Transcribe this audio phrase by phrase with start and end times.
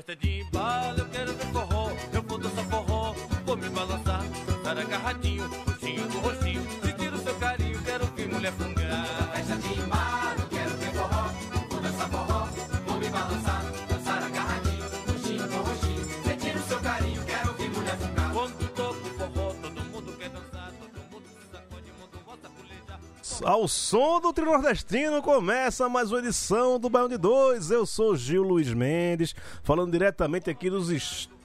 [0.00, 3.14] Festa de embalo eu quero ver forró Eu vou dançar forró,
[3.44, 5.48] vou me balançar Dançar agarradinho,
[23.50, 27.68] Ao som do Trio Nordestino começa mais uma edição do Baião de Dois.
[27.68, 29.34] Eu sou Gil Luiz Mendes,
[29.64, 31.39] falando diretamente aqui dos estúdios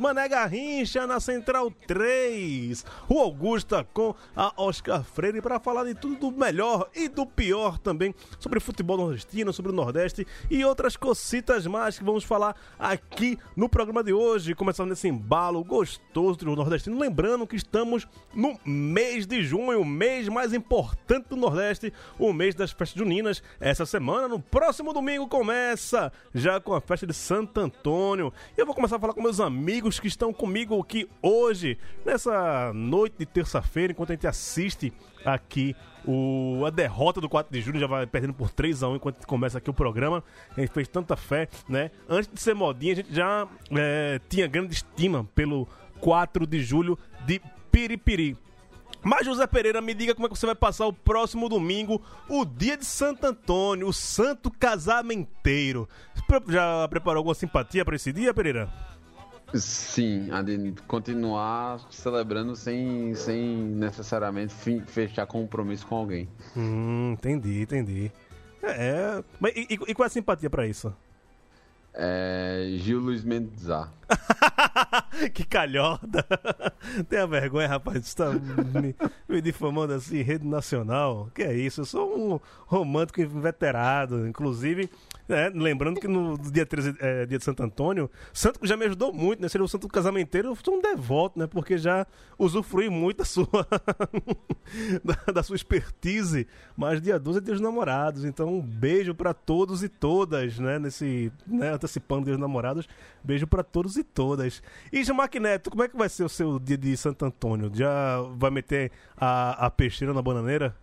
[0.00, 2.82] Mané Garrincha na Central 3.
[3.10, 7.78] O Augusta com a Oscar Freire para falar de tudo do melhor e do pior
[7.78, 13.38] também sobre futebol nordestino, sobre o Nordeste e outras cocitas mais que vamos falar aqui
[13.54, 16.98] no programa de hoje, começando nesse embalo gostoso do nordestino.
[16.98, 22.54] Lembrando que estamos no mês de junho, o mês mais importante do Nordeste, o mês
[22.54, 23.42] das festas juninas.
[23.60, 28.32] Essa semana, no próximo domingo, começa já com a festa de Santo Antônio.
[28.56, 33.16] Eu vou começar a falar com meus amigos que estão comigo aqui hoje, nessa noite
[33.18, 34.92] de terça-feira, enquanto a gente assiste
[35.24, 35.74] aqui
[36.06, 39.26] o, a derrota do 4 de julho, já vai perdendo por 3 a 1 enquanto
[39.26, 40.22] começa aqui o programa.
[40.56, 41.90] A gente fez tanta fé, né?
[42.08, 45.66] Antes de ser modinha, a gente já é, tinha grande estima pelo
[45.98, 46.96] 4 de julho
[47.26, 47.42] de
[47.72, 48.36] Piripiri.
[49.02, 52.44] Mas José Pereira, me diga como é que você vai passar o próximo domingo, o
[52.44, 55.88] dia de Santo Antônio, o santo casamenteiro.
[56.48, 58.68] Já preparou alguma simpatia para esse dia, Pereira?
[59.54, 64.52] Sim, a de continuar celebrando sem, sem necessariamente
[64.86, 66.28] fechar compromisso com alguém.
[66.56, 68.12] Hum, entendi, entendi.
[68.62, 70.94] É, mas e, e- qual é a simpatia pra isso?
[71.94, 73.90] É, Gil Luiz Mendes A.
[75.34, 76.24] que calhorda!
[77.08, 78.94] Tenha vergonha, rapaz, você tá me,
[79.28, 81.30] me difamando assim rede nacional.
[81.34, 81.82] Que é isso?
[81.82, 84.90] Eu sou um romântico inveterado, inclusive,
[85.28, 89.12] né, lembrando que no dia 13, é, dia de Santo Antônio, Santo já me ajudou
[89.12, 89.48] muito, né?
[89.48, 91.46] Seria o santo casamenteiro, eu sou um devoto, né?
[91.46, 92.06] Porque já
[92.38, 93.46] usufrui muito da sua
[95.04, 99.34] da, da sua expertise, mas dia 12 é dia dos namorados, então um beijo pra
[99.34, 100.78] todos e todas, né?
[100.78, 102.88] Nesse, né, antecipando dia dos namorados,
[103.22, 104.62] beijo pra todos e todas.
[104.92, 107.70] E Jamak Neto, como é que vai ser o seu dia de Santo Antônio?
[107.74, 110.74] Já vai meter a, a peixeira na bananeira?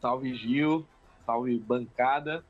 [0.00, 0.86] Salve Gil,
[1.24, 2.44] salve bancada.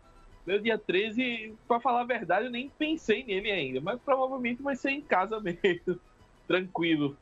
[0.47, 4.75] Meu dia 13, pra falar a verdade, eu nem pensei nele ainda, mas provavelmente vai
[4.75, 6.01] ser em casa mesmo,
[6.49, 7.17] tranquilo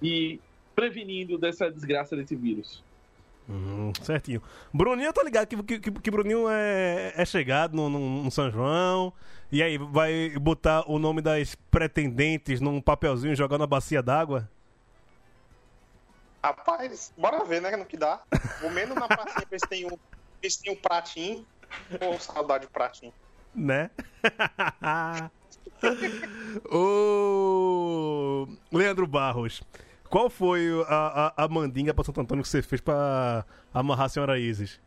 [0.00, 0.38] e
[0.74, 2.84] prevenindo dessa desgraça desse vírus.
[3.48, 4.40] Hum, certinho.
[4.72, 8.30] Bruninho, eu tô ligado que, que, que- que Bruninho é, é chegado no, no- no
[8.30, 9.12] São João.
[9.52, 14.48] E aí, vai botar o nome das pretendentes num papelzinho e jogar na bacia d'água?
[16.42, 17.76] Rapaz, bora ver, né?
[17.76, 18.22] No que dá.
[18.60, 19.98] Vou menos na pracinha ver se tem um,
[20.48, 21.44] se tem um pratinho.
[21.98, 23.12] Pô, saudade de pratinho.
[23.54, 23.90] né?
[26.70, 29.62] Ô Leandro Barros,
[30.08, 34.08] qual foi a, a, a mandinga pra Santo Antônio que você fez pra amarrar a
[34.08, 34.80] senhora Isis?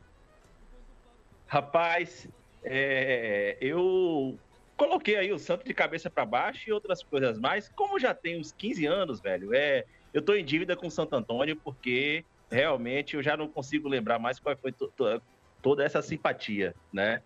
[1.48, 2.28] Rapaz,
[2.64, 4.38] é, eu
[4.84, 7.70] coloquei aí o santo de cabeça pra baixo e outras coisas mais.
[7.70, 11.56] Como já tem uns 15 anos, velho, é, eu tô em dívida com Santo Antônio
[11.64, 15.22] porque realmente eu já não consigo lembrar mais qual foi to- to-
[15.62, 17.22] toda essa simpatia, né?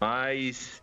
[0.00, 0.82] Mas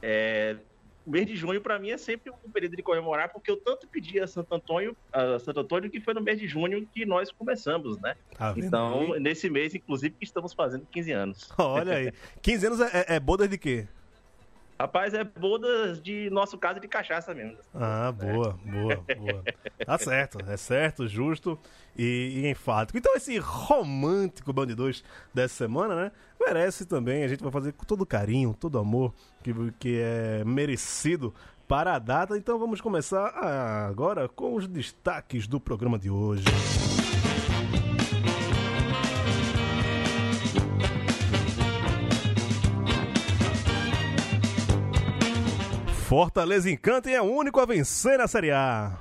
[0.00, 0.56] é,
[1.04, 3.86] o mês de junho pra mim é sempre um período de comemorar porque eu tanto
[3.88, 7.30] pedi a Santo Antônio, a Santo Antônio que foi no mês de junho que nós
[7.32, 8.14] começamos, né?
[8.38, 9.20] Tá Então, aí?
[9.20, 11.50] nesse mês, inclusive, que estamos fazendo 15 anos.
[11.58, 12.12] Olha aí.
[12.40, 13.86] 15 anos é, é, é boda de quê?
[14.78, 17.58] Rapaz, é bodas de nosso caso de cachaça mesmo.
[17.72, 19.44] Ah, boa, boa, boa.
[19.86, 21.58] Tá certo, é certo, justo
[21.96, 22.98] e, e enfático.
[22.98, 26.12] Então, esse romântico Band de Dois dessa semana, né?
[26.40, 31.32] Merece também, a gente vai fazer com todo carinho, todo amor que, que é merecido
[31.68, 32.36] para a data.
[32.36, 33.28] Então, vamos começar
[33.88, 36.44] agora com os destaques do programa de hoje.
[46.04, 48.92] Fortaleza encanta e é o único a vencer na Série A.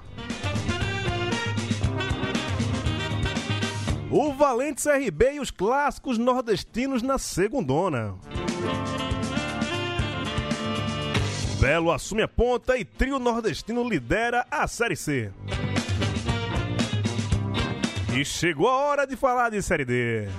[4.10, 8.16] O Valente CRB e os clássicos nordestinos na segundona.
[11.60, 15.30] Belo assume a ponta e trio nordestino lidera a Série C.
[18.18, 20.30] E chegou a hora de falar de Série D.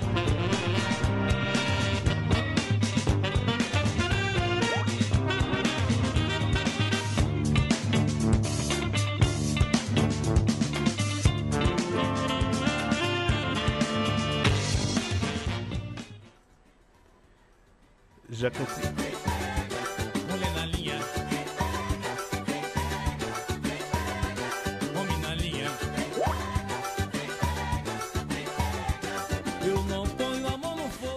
[18.50, 19.14] fogo.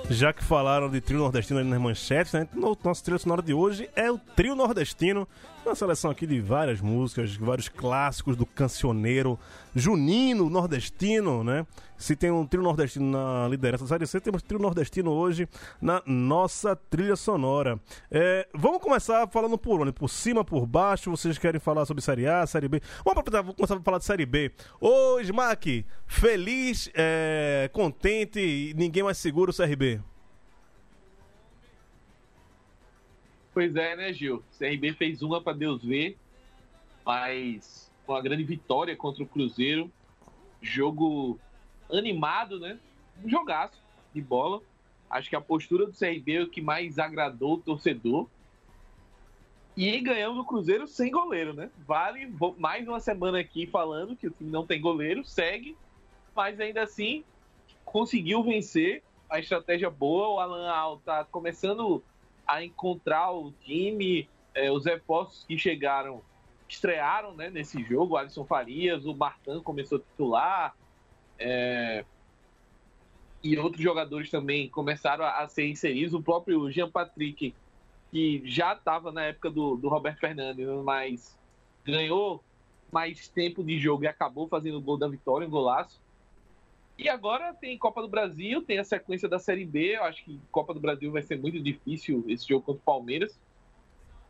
[0.10, 2.48] Já que falaram de trio nordestino ali nas manchetes, né?
[2.56, 5.28] no nosso trilha sonora de hoje é o trio nordestino,
[5.68, 9.38] uma seleção aqui de várias músicas, vários clássicos do cancioneiro
[9.76, 11.66] junino nordestino, né?
[11.98, 15.48] Se tem um trio nordestino na liderança da Série C, temos trio nordestino hoje
[15.82, 17.80] na nossa trilha sonora.
[18.10, 19.92] É, vamos começar falando por onde?
[19.92, 21.12] Por cima, por baixo?
[21.12, 22.82] Vocês querem falar sobre Série A, Série B?
[23.04, 24.52] Vamos aproveitar, vou começar a falar de Série B.
[24.80, 30.00] Ô, Smack, feliz, é, contente ninguém mais segura o CRB.
[33.58, 34.44] Pois é, né, Gil?
[34.56, 36.16] CRB fez uma para Deus ver,
[37.04, 39.92] mas com a grande vitória contra o Cruzeiro,
[40.62, 41.40] jogo
[41.92, 42.78] animado, né?
[43.26, 43.82] Um jogaço
[44.14, 44.62] de bola.
[45.10, 48.28] Acho que a postura do CRB é o que mais agradou o torcedor.
[49.76, 51.72] E ganhamos o Cruzeiro sem goleiro, né?
[51.80, 55.76] Vale mais uma semana aqui falando que o time não tem goleiro, segue,
[56.36, 57.24] mas ainda assim
[57.84, 59.02] conseguiu vencer.
[59.28, 62.04] A estratégia boa, o Alan Al tá começando
[62.48, 66.22] a encontrar o time, é, os reforços que chegaram,
[66.68, 70.76] estrearam né, nesse jogo, o Alisson Farias, o Martan começou a titular,
[71.38, 72.06] é,
[73.44, 77.54] e outros jogadores também começaram a, a ser inseridos, o próprio Jean Patrick,
[78.12, 81.38] que já estava na época do, do Roberto Fernandes, mas
[81.86, 82.44] ganhou
[82.92, 86.02] mais tempo de jogo e acabou fazendo o gol da vitória, um golaço.
[86.98, 89.96] E agora tem Copa do Brasil, tem a sequência da Série B.
[89.98, 93.40] Eu acho que Copa do Brasil vai ser muito difícil esse jogo contra o Palmeiras.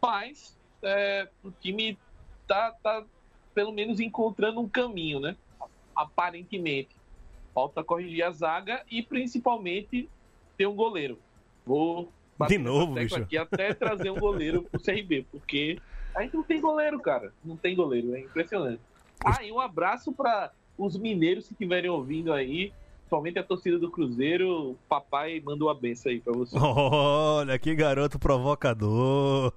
[0.02, 1.98] Mas é, o time
[2.46, 3.06] tá, tá
[3.54, 5.38] pelo menos encontrando um caminho, né?
[5.96, 6.96] Aparentemente.
[7.54, 10.10] Falta corrigir a zaga e principalmente
[10.58, 11.18] ter um goleiro.
[11.66, 13.16] Vou bater De novo, bicho.
[13.16, 15.80] aqui até trazer um goleiro pro CRB, porque
[16.14, 17.34] a gente não tem goleiro, cara.
[17.44, 18.82] Não tem goleiro, é impressionante.
[19.26, 22.72] Ah, e um abraço para os mineiros que estiverem ouvindo aí,
[23.10, 24.76] somente a torcida do Cruzeiro.
[24.90, 26.56] Papai mandou a benção aí para você.
[26.60, 29.54] Olha, que garoto provocador.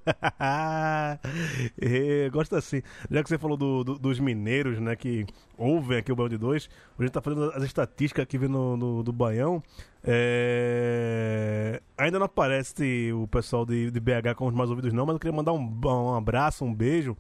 [1.81, 2.81] É, Gosto assim.
[3.11, 5.27] Já que você falou do- do- dos mineiros, né, que
[5.59, 6.69] ouvem aqui o Baião de Dois,
[6.99, 9.63] a gente tá fazendo as estatísticas aqui no, no- do Baião.
[10.03, 15.15] É, Ainda não aparece o pessoal de, de BH com os mais ouvidos não, mas
[15.15, 17.15] eu queria mandar um, um abraço, um beijo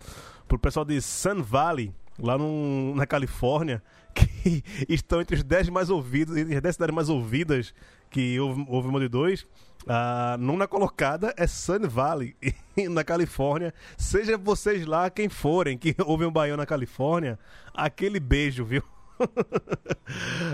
[0.49, 3.83] pro pessoal de Sun Valley, lá no- na Califórnia,
[4.15, 7.75] que estão entre os 10 mais ouvidos, entre as 10 cidades mais ouvidas
[8.11, 9.47] que houve, uma de dois.
[9.87, 12.37] A nona colocada é Sun Valley,
[12.91, 13.73] na Califórnia.
[13.97, 17.39] Seja vocês lá quem forem que ouvem o Baião na Califórnia,
[17.73, 18.83] aquele beijo, viu?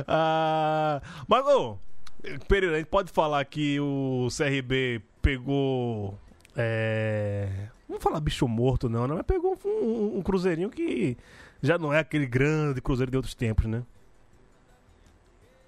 [0.06, 1.78] ah, mas, ô,
[2.48, 6.18] Pereira, a gente pode falar que o CRB pegou.
[6.56, 7.48] É...
[7.88, 9.14] Não vou falar bicho morto, não, né?
[9.14, 11.16] Mas pegou um, um cruzeirinho que
[11.66, 13.82] já não é aquele grande cruzeiro de outros tempos, né?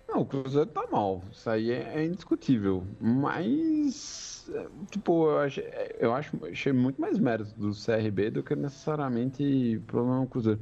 [0.08, 1.22] Não, o Cruzeiro tá mal.
[1.30, 2.82] Isso aí é, é indiscutível.
[2.98, 5.64] Mas, é, tipo, eu, achei,
[5.98, 10.60] eu acho, achei muito mais mérito do CRB do que necessariamente problema do Cruzeiro.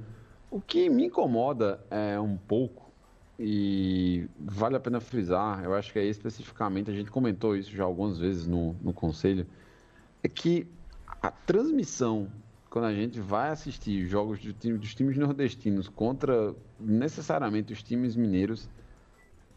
[0.50, 2.90] O que me incomoda é um pouco,
[3.38, 7.84] e vale a pena frisar, eu acho que é especificamente, a gente comentou isso já
[7.84, 9.46] algumas vezes no, no conselho,
[10.22, 10.66] é que
[11.20, 12.28] a transmissão,
[12.70, 18.16] quando a gente vai assistir jogos do time, dos times nordestinos contra necessariamente os times
[18.16, 18.68] mineiros,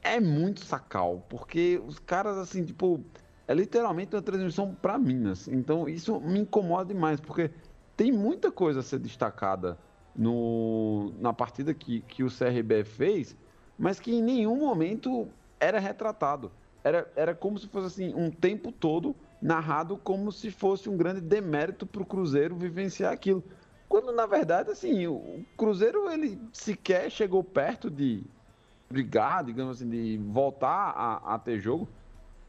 [0.02, 3.04] é muito sacal, porque os caras, assim, tipo,
[3.48, 5.48] é literalmente uma transmissão para Minas.
[5.48, 7.52] Então, isso me incomoda demais, porque
[7.98, 9.78] tem muita coisa a ser destacada
[10.16, 13.36] no, na partida que, que o CRB fez,
[13.78, 15.28] mas que em nenhum momento
[15.60, 16.52] era retratado.
[16.84, 21.22] Era, era como se fosse assim, um tempo todo narrado como se fosse um grande
[21.22, 23.44] demérito para o Cruzeiro vivenciar aquilo.
[23.88, 28.24] Quando, na verdade, assim, o Cruzeiro, ele sequer chegou perto de
[28.90, 31.88] brigar, digamos assim, de voltar a, a ter jogo,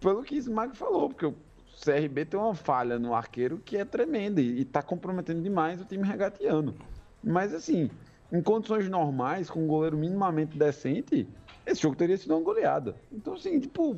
[0.01, 1.35] pelo que Smack falou, porque o
[1.83, 5.85] CRB tem uma falha no arqueiro que é tremenda e, e tá comprometendo demais o
[5.85, 6.75] time regateando.
[7.23, 7.91] Mas assim,
[8.33, 11.29] em condições normais, com um goleiro minimamente decente,
[11.67, 12.97] esse jogo teria sido uma goleada.
[13.13, 13.97] Então, assim, tipo,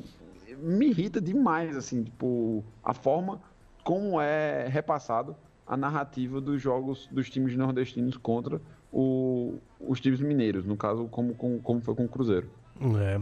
[0.57, 3.41] me irrita demais, assim, tipo, a forma
[3.83, 10.65] como é repassado a narrativa dos jogos dos times nordestinos contra o, os times mineiros,
[10.65, 12.49] no caso, como, como, como foi com o Cruzeiro.
[12.99, 13.19] É.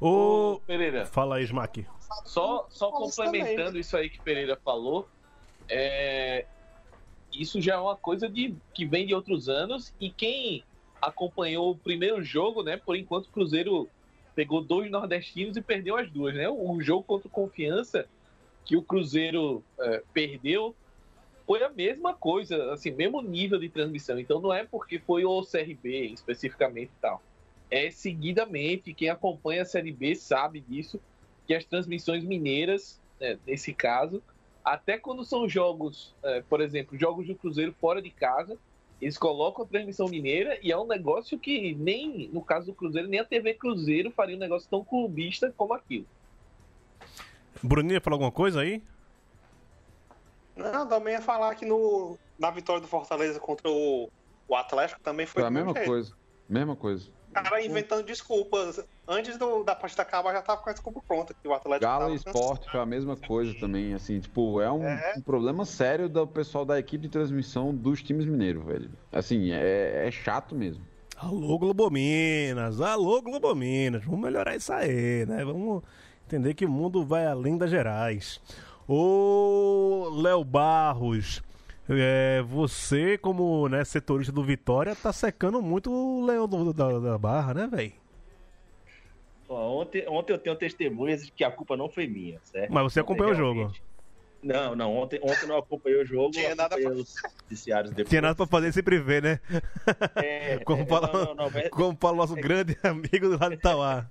[0.00, 1.86] Ô, Ô, Pereira, Fala aí, Smack.
[2.24, 5.08] só, só complementando isso aí que Pereira falou,
[5.68, 6.46] é,
[7.32, 10.64] isso já é uma coisa de, que vem de outros anos e quem
[11.00, 12.76] acompanhou o primeiro jogo, né?
[12.76, 13.88] Por enquanto o Cruzeiro
[14.38, 16.48] pegou dois nordestinos e perdeu as duas, né?
[16.48, 18.06] O jogo contra o Confiança
[18.64, 20.76] que o Cruzeiro é, perdeu
[21.44, 24.16] foi a mesma coisa, assim, mesmo nível de transmissão.
[24.16, 27.20] Então não é porque foi o CRB especificamente e tal.
[27.68, 31.00] É seguidamente, quem acompanha a Série B sabe disso,
[31.44, 34.22] que as transmissões mineiras, né, nesse caso,
[34.64, 38.56] até quando são jogos, é, por exemplo, jogos do Cruzeiro fora de casa,
[39.00, 43.08] eles colocam a transmissão mineira e é um negócio que nem, no caso do Cruzeiro,
[43.08, 46.06] nem a TV Cruzeiro faria um negócio tão clubista como aquilo.
[47.62, 48.82] Bruninho, falou alguma coisa aí?
[50.56, 54.10] Não, também ia falar que no, na vitória do Fortaleza contra o,
[54.48, 55.86] o Atlético também foi Foi a mesma jeito.
[55.86, 56.12] coisa.
[56.48, 57.08] Mesma coisa.
[57.30, 58.80] O cara inventando desculpas.
[59.06, 61.34] Antes do- da partida acabar, já tava com a desculpa pronta.
[61.40, 64.82] Que o Atlético Galo e Sport foi a mesma coisa também, assim, tipo, é um,
[64.82, 65.14] É.
[65.16, 68.90] um problema sério do pessoal da equipe de transmissão dos times mineiros, velho.
[69.12, 70.82] Assim, é, é chato mesmo.
[71.16, 72.80] Alô, Globo Minas.
[72.80, 74.04] Alô, Globo Minas.
[74.04, 75.44] Vamos melhorar isso aí, né?
[75.44, 75.82] Vamos
[76.26, 78.40] entender que o mundo vai além das Gerais.
[78.86, 81.42] Ô, Léo Barros.
[81.90, 87.18] É, você, como né, setorista do Vitória, tá secando muito o Leão do- da, da
[87.18, 87.92] Barra, né, velho?
[89.48, 92.70] Ontem, ontem eu tenho testemunhas de que a culpa não foi minha, certo?
[92.70, 93.72] Mas você Ontem, acompanhou o jogo.
[94.42, 98.08] Não, não, ontem, ontem eu não acompanhei o jogo, Tinha nada acompanhei os noticiários depois.
[98.10, 99.40] Tinha nada pra fazer sempre ver, né?
[100.22, 103.38] É, Como é, fala- não, não, não, é- Como fala o nosso grande amigo do
[103.38, 104.06] lado de Itauá.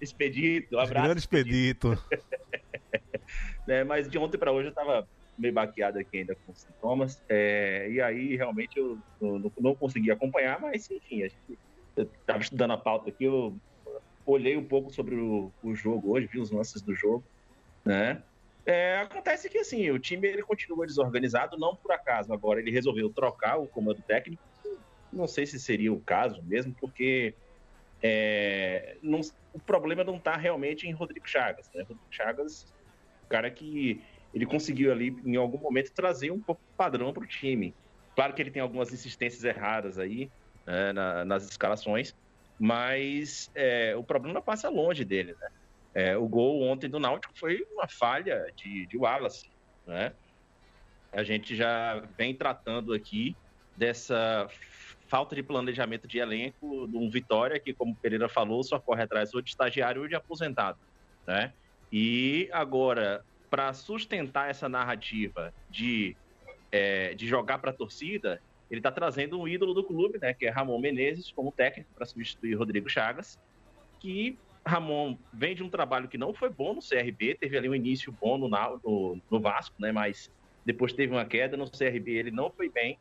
[0.00, 1.04] Expedito, um abraço.
[1.06, 1.98] Grande expedito.
[3.66, 5.06] né, mas de ontem para hoje eu tava
[5.42, 7.22] meio baqueado aqui ainda com sintomas.
[7.30, 11.60] é, e aí realmente eu não, não- consegui acompanhar, mas enfim, a gente,
[11.96, 13.58] eu tava estudando a pauta aqui, eu
[14.26, 17.26] olhei um pouco sobre o, o jogo hoje, vi os lances do jogo,
[17.86, 18.24] né?
[18.66, 22.32] É, acontece que assim, o time ele continua desorganizado, não por acaso.
[22.32, 24.42] Agora ele resolveu trocar o comando técnico.
[25.12, 27.36] Não sei se seria o caso mesmo, porque
[28.02, 29.20] é, não-
[29.52, 31.68] o problema não está realmente em Rodrigo Chagas.
[31.74, 31.82] Né?
[31.82, 32.74] Rodrigo Chagas,
[33.28, 34.02] cara que
[34.32, 37.76] ele conseguiu ali, em algum momento, trazer um pouco de padrão para o time.
[38.14, 40.30] Claro que ele tem algumas insistências erradas aí
[40.66, 42.14] né, na- nas escalações,
[42.58, 45.32] mas é, o problema passa longe dele.
[45.40, 45.48] Né?
[45.94, 49.48] É, o gol ontem do Náutico foi uma falha de, de Wallace.
[49.86, 50.14] Né?
[51.12, 53.36] A gente já vem tratando aqui
[53.76, 54.46] dessa
[55.10, 59.34] falta de planejamento de elenco de um Vitória que, como Pereira falou, só corre atrás
[59.34, 60.78] ou de estagiário ou de aposentado,
[61.26, 61.52] né?
[61.90, 66.16] E agora, para sustentar essa narrativa de,
[66.72, 68.40] é, de jogar para a torcida,
[68.70, 70.32] ele está trazendo um ídolo do clube, né?
[70.32, 73.38] Que é Ramon Menezes como técnico para substituir Rodrigo Chagas,
[74.00, 77.74] que Ramon vem de um trabalho que não foi bom no CRB, teve ali um
[77.74, 79.92] início bom no, no, no Vasco, né?
[79.92, 80.32] Mas
[80.64, 82.98] depois teve uma queda no CRB, ele não foi bem.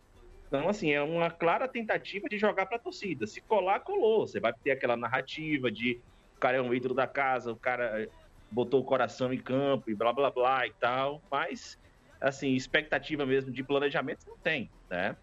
[0.50, 3.26] Então, assim, é uma clara tentativa de jogar para a torcida.
[3.26, 4.28] Se colar, colou.
[4.28, 6.02] Você vai ter aquela narrativa de
[6.36, 8.10] o cara é um ídolo da casa, o cara
[8.52, 11.22] botou o coração em campo e blá blá blá e tal.
[11.32, 11.80] Mas,
[12.20, 15.16] assim, expectativa mesmo de planejamento não tem, né?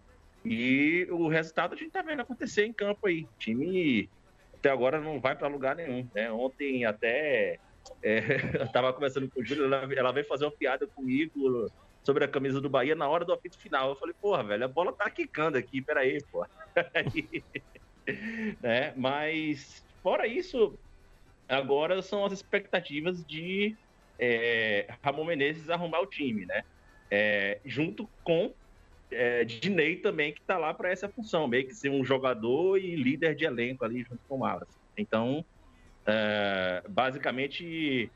[0.43, 3.23] E o resultado a gente tá vendo acontecer em campo aí.
[3.23, 4.09] O time
[4.55, 6.31] até agora não vai para lugar nenhum, né?
[6.31, 7.59] Ontem até
[8.01, 8.19] é,
[8.61, 11.69] eu tava conversando com o Júlio, ela, ela veio fazer uma piada comigo
[12.03, 13.89] sobre a camisa do Bahia na hora do apito final.
[13.89, 16.45] Eu falei, porra, velho, a bola tá quicando aqui, peraí, pô.
[18.61, 18.93] né?
[18.95, 20.77] Mas, fora isso,
[21.49, 23.75] agora são as expectativas de
[24.17, 26.63] é, Ramon Menezes arrumar o time, né?
[27.09, 28.53] É, junto com
[29.11, 32.95] é, Dinei também, que tá lá para essa função, meio que ser um jogador e
[32.95, 34.69] líder de elenco ali junto com o Malas.
[34.95, 35.43] Então,
[36.05, 38.11] é, basicamente,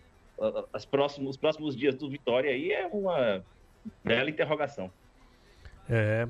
[0.72, 3.44] as próximos, os próximos dias do Vitória aí é uma
[4.04, 4.92] bela interrogação.
[5.90, 6.28] É.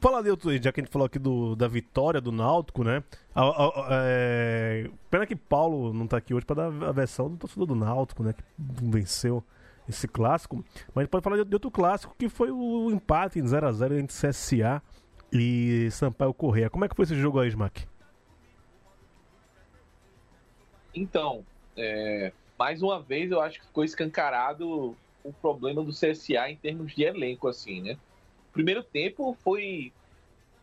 [0.00, 3.02] Falar de outro, já que a gente falou aqui do, da vitória do Náutico, né?
[3.34, 7.30] A- a- a- é, Pena que Paulo não tá aqui hoje para dar a versão
[7.30, 8.32] do torcedor do Náutico, né?
[8.34, 9.42] Que venceu
[9.88, 10.56] esse clássico.
[10.88, 13.98] Mas a gente pode falar de, de outro clássico que foi o empate em 0x0
[13.98, 14.82] entre CSA
[15.32, 16.68] e Sampaio Correia.
[16.68, 17.86] Como é que foi esse jogo aí, Smack?
[20.94, 21.44] Então,
[21.76, 26.94] é, mais uma vez eu acho que ficou escancarado o problema do CSA em termos
[26.94, 27.96] de elenco, assim, né?
[28.54, 29.92] Primeiro tempo foi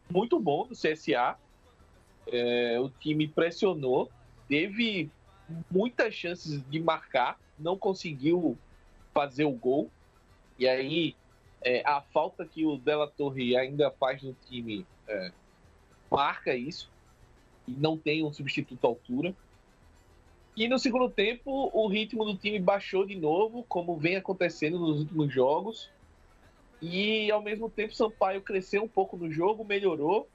[0.09, 1.37] muito bom do CSA.
[2.25, 4.09] É, o time pressionou,
[4.47, 5.09] teve
[5.69, 8.57] muitas chances de marcar, não conseguiu
[9.13, 9.91] fazer o gol.
[10.57, 11.15] E aí
[11.61, 15.31] é, a falta que o Della Torre ainda faz no time é,
[16.09, 16.89] marca isso.
[17.67, 19.35] E não tem um substituto à altura.
[20.55, 24.99] E no segundo tempo, o ritmo do time baixou de novo, como vem acontecendo nos
[24.99, 25.89] últimos jogos.
[26.81, 30.27] E ao mesmo tempo, Sampaio cresceu um pouco no jogo, melhorou.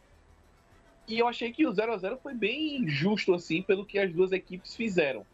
[1.09, 4.12] E eu achei que o 0 a 0 foi bem justo, assim, pelo que as
[4.12, 5.26] duas equipes fizeram.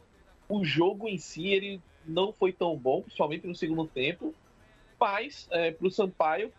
[0.48, 4.34] O jogo em si, ele não foi tão bom, principalmente no segundo tempo.
[4.98, 6.52] Mas, é, para o Sampaio,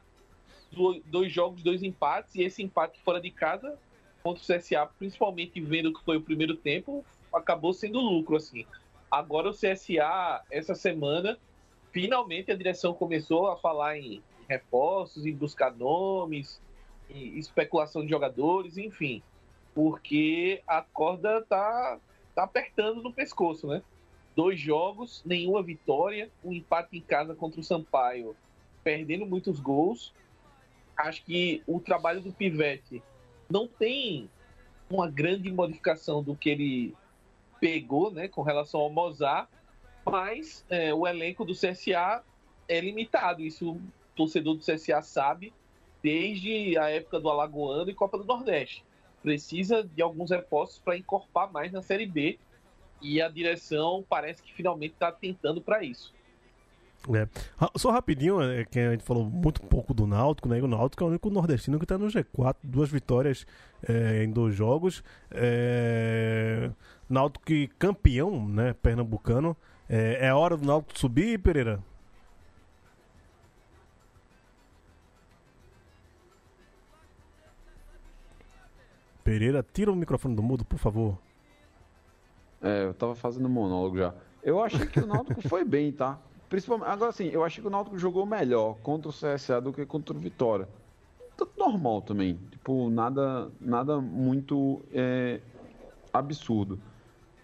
[1.06, 2.36] dois jogos, dois empates.
[2.36, 3.78] E esse empate fora de casa
[4.22, 8.66] contra o CSA, principalmente vendo que foi o primeiro tempo, acabou sendo lucro, assim.
[9.10, 11.38] Agora o CSA, essa semana,
[11.92, 16.62] finalmente a direção começou a falar em reforços, em buscar nomes,
[17.10, 19.22] especulação de jogadores, enfim.
[19.74, 22.00] Porque a corda tá,
[22.36, 23.82] tá apertando no pescoço, né?
[24.36, 28.36] Dois jogos, nenhuma vitória, um empate em casa contra o Sampaio,
[28.84, 30.14] perdendo muitos gols.
[30.98, 33.02] Acho que o trabalho do Pivete
[33.50, 34.30] não tem
[34.90, 36.96] uma grande modificação do que ele
[37.60, 39.48] pegou né, com relação ao Mozart,
[40.06, 42.24] mas é, o elenco do CSA
[42.68, 43.42] é limitado.
[43.42, 43.80] Isso
[44.16, 45.54] torcedor do CSA sabe
[46.02, 48.84] desde a época do Alagoano e Copa do Nordeste.
[49.22, 52.38] Precisa de alguns reforços para encorpar mais na Série B
[53.02, 56.14] e a direção parece que finalmente está tentando para isso.
[57.14, 57.28] É.
[57.78, 60.62] Só rapidinho, é, que a gente falou muito pouco do Náutico, né?
[60.62, 63.46] O Náutico é o único nordestino que está no G4, duas vitórias
[63.86, 65.04] é, em dois jogos.
[65.30, 66.72] É...
[67.10, 67.46] Náutico
[67.78, 68.74] campeão, né?
[68.82, 69.56] Pernambucano.
[69.90, 71.84] É, é hora do Náutico subir, Pereira?
[79.24, 81.18] Pereira, tira o microfone do mudo, por favor.
[82.62, 84.14] É, eu tava fazendo monólogo já.
[84.42, 86.20] Eu achei que o Náutico foi bem, tá?
[86.50, 89.86] Principalmente, agora sim, eu achei que o Náutico jogou melhor contra o CSA do que
[89.86, 90.68] contra o Vitória.
[91.36, 92.40] Tudo normal também.
[92.52, 95.40] Tipo, nada, nada muito é,
[96.14, 96.80] absurdo.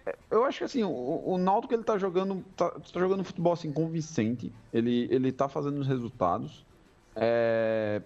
[0.05, 3.53] É, eu acho que assim, o, o Náutico ele tá jogando, tá, tá, jogando futebol
[3.53, 4.53] assim convincente.
[4.71, 6.65] Ele, ele tá fazendo os resultados.
[7.15, 8.01] É,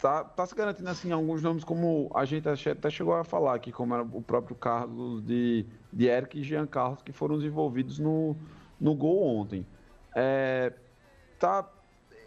[0.00, 3.70] tá, tá se garantindo assim alguns nomes como a gente até chegou a falar aqui,
[3.70, 8.36] como era o próprio Carlos de, de Eric e Jean Carlos, que foram desenvolvidos no,
[8.80, 9.66] no gol ontem.
[10.14, 10.72] É,
[11.38, 11.68] tá,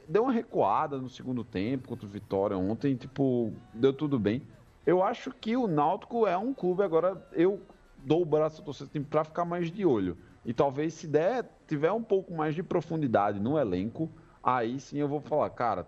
[0.08, 4.42] deu uma recuada no segundo tempo contra o Vitória ontem, tipo, deu tudo bem.
[4.86, 7.62] Eu acho que o Náutico é um clube agora, eu
[7.98, 10.18] dou o braço ao torcedor para ficar mais de olho.
[10.46, 14.12] E talvez se der, tiver um pouco mais de profundidade no elenco,
[14.44, 15.88] aí sim eu vou falar, cara,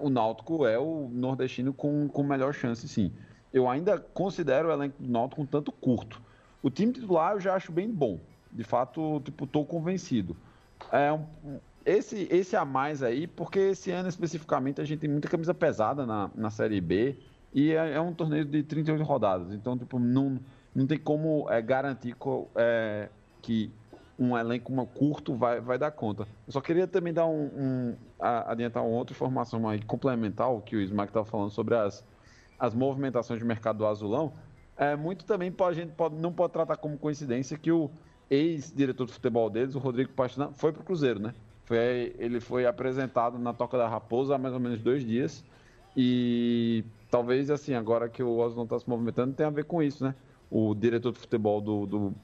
[0.00, 3.12] o Náutico é o nordestino com, com melhor chance, sim.
[3.52, 6.20] Eu ainda considero o elenco do Náutico um tanto curto.
[6.62, 8.18] O time titular eu já acho bem bom.
[8.52, 10.36] De fato, tipo, tô convencido.
[10.92, 11.24] É um,
[11.84, 16.04] esse, esse a mais aí, porque esse ano especificamente a gente tem muita camisa pesada
[16.04, 17.16] na, na Série B
[17.54, 19.52] e é, é um torneio de 38 rodadas.
[19.52, 20.38] Então, tipo, não,
[20.74, 22.14] não tem como é, garantir
[22.56, 23.08] é,
[23.40, 23.70] que
[24.18, 26.26] um elenco curto vai, vai dar conta.
[26.46, 30.74] Eu só queria também dar um, um adiantar uma outra informação aí complementar o que
[30.74, 32.04] o Smack estava falando sobre as,
[32.58, 34.32] as movimentações de mercado do azulão.
[34.76, 37.90] É, muito também pode, a gente pode, não pode tratar como coincidência que o
[38.28, 41.34] ex-diretor de futebol deles, o Rodrigo Pastrana, foi para o Cruzeiro, né?
[41.64, 45.44] Foi, ele foi apresentado na Toca da Raposa há mais ou menos dois dias.
[45.96, 50.04] E talvez, assim, agora que o Oswald está se movimentando, tenha a ver com isso,
[50.04, 50.14] né?
[50.50, 52.14] O diretor de futebol do, do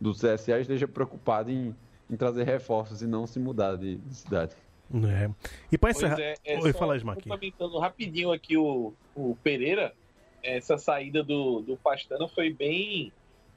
[0.00, 1.74] do CSA esteja preocupado em,
[2.08, 4.56] em trazer reforços e não se mudar de, de cidade.
[4.92, 5.30] É.
[5.70, 6.18] E para encerrar.
[6.18, 7.28] É, é, Oi, fala, Smack.
[7.28, 9.94] Comentando rapidinho aqui o, o Pereira,
[10.42, 13.12] essa saída do, do Pastano foi bem.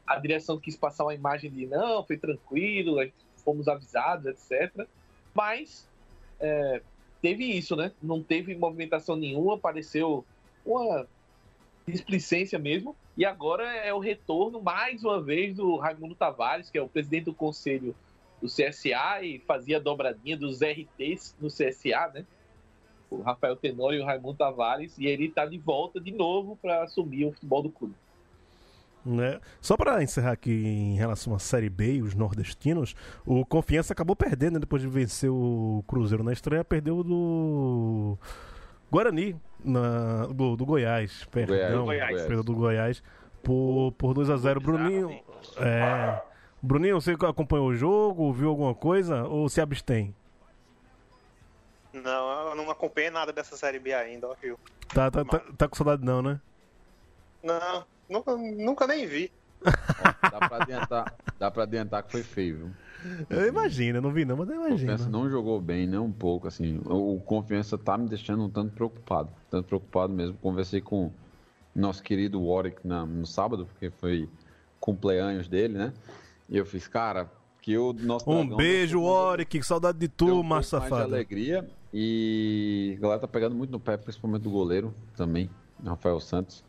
[0.05, 2.97] A direção quis passar uma imagem de não, foi tranquilo,
[3.37, 4.85] fomos avisados, etc.
[5.33, 5.87] Mas
[6.39, 6.81] é,
[7.21, 7.91] teve isso, né?
[8.01, 10.25] Não teve movimentação nenhuma, apareceu
[10.65, 11.07] uma
[11.87, 12.95] displicência mesmo.
[13.15, 17.25] E agora é o retorno, mais uma vez, do Raimundo Tavares, que é o presidente
[17.25, 17.95] do conselho
[18.41, 22.25] do CSA e fazia a dobradinha dos RTs no CSA, né?
[23.09, 26.83] O Rafael Tenório e o Raimundo Tavares, e ele está de volta de novo para
[26.83, 27.95] assumir o futebol do clube.
[29.05, 29.39] Né?
[29.61, 32.95] Só para encerrar aqui em relação à Série B e os nordestinos,
[33.25, 34.59] o Confiança acabou perdendo né?
[34.59, 38.17] depois de vencer o Cruzeiro na estreia, perdeu do
[38.93, 42.21] Guarani, na, do, do Goiás, perdão, Goiás.
[42.21, 43.03] perdão do Goiás,
[43.41, 44.61] por, por 2x0.
[44.61, 45.19] Bruninho,
[45.57, 46.21] é,
[46.61, 50.13] Bruninho, você acompanhou o jogo, viu alguma coisa ou se abstém?
[51.91, 54.59] Não, eu não acompanhei nada dessa série B ainda, ó, Gil.
[54.93, 56.39] Tá, tá, tá, tá com saudade não, né?
[57.41, 59.31] Não, nunca, nunca nem vi.
[59.65, 62.71] Ó, dá pra adiantar, dá pra adiantar que foi feio, viu?
[63.29, 64.79] Eu imagino, eu não vi não, mas eu imagino.
[64.91, 66.79] Confiança não jogou bem, nem um pouco, assim.
[66.85, 69.29] O Confiança tá me deixando um tanto preocupado.
[69.49, 70.37] Tanto preocupado mesmo.
[70.41, 71.11] Conversei com
[71.75, 74.29] nosso querido Warwick na- no sábado, porque foi
[74.79, 75.93] cumpleaños dele, né?
[76.49, 80.43] E eu fiz, cara, que o nosso Um beijo, Warwick, que saudade de tu, um
[80.43, 81.03] mais de safado.
[81.03, 81.67] alegria.
[81.93, 85.49] E a galera tá pegando muito no pé, principalmente do goleiro também,
[85.85, 86.63] Rafael Santos.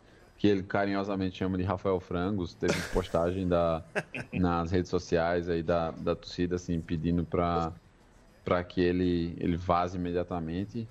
[0.44, 2.52] Que ele carinhosamente chama de Rafael Frangos.
[2.52, 3.82] Teve postagem da,
[4.30, 10.86] nas redes sociais aí da, da torcida, assim, pedindo pra que ele, ele vaze imediatamente.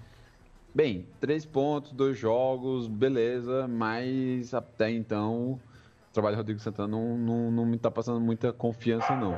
[0.74, 5.60] Bem, três pontos, dois jogos, beleza, mas até então o
[6.12, 9.38] trabalho do Rodrigo Santana não, não, não me tá passando muita confiança, não.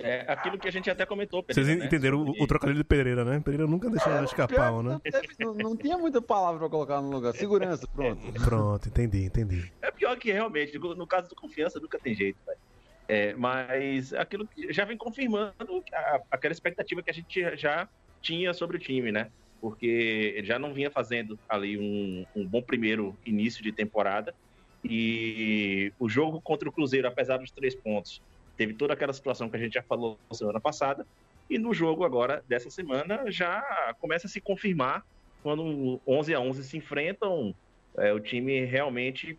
[0.00, 1.86] É aquilo que a gente até comentou, Vocês Pereira, né?
[1.86, 3.40] entenderam o, Sobre- o trocadilho de Pedreira, né?
[3.40, 4.90] Pedreira nunca deixa escapar, um, né?
[4.92, 7.34] Não, teve- não- não tinha muita palavra pra colocar no lugar.
[7.34, 8.20] Segurança, pronto.
[8.48, 9.72] Pronto, entendi, entendi.
[9.82, 12.58] É pior que realmente, no caso do confiança, nunca tem jeito, velho.
[13.08, 15.52] É, mas aquilo que já vem confirmando
[15.92, 17.88] a- aquela expectativa que a gente já
[18.22, 19.30] tinha sobre o time, né?
[19.60, 24.32] Porque ele já não vinha fazendo ali um, um bom primeiro início de temporada.
[24.84, 28.20] E o jogo contra o Cruzeiro, apesar dos três pontos,
[28.58, 31.06] teve toda aquela situação que a gente já falou semana passada.
[31.48, 35.06] E no jogo agora, dessa semana, já começa a se confirmar
[35.42, 37.54] quando 11 a 11 se enfrentam.
[37.96, 39.38] é, o time realmente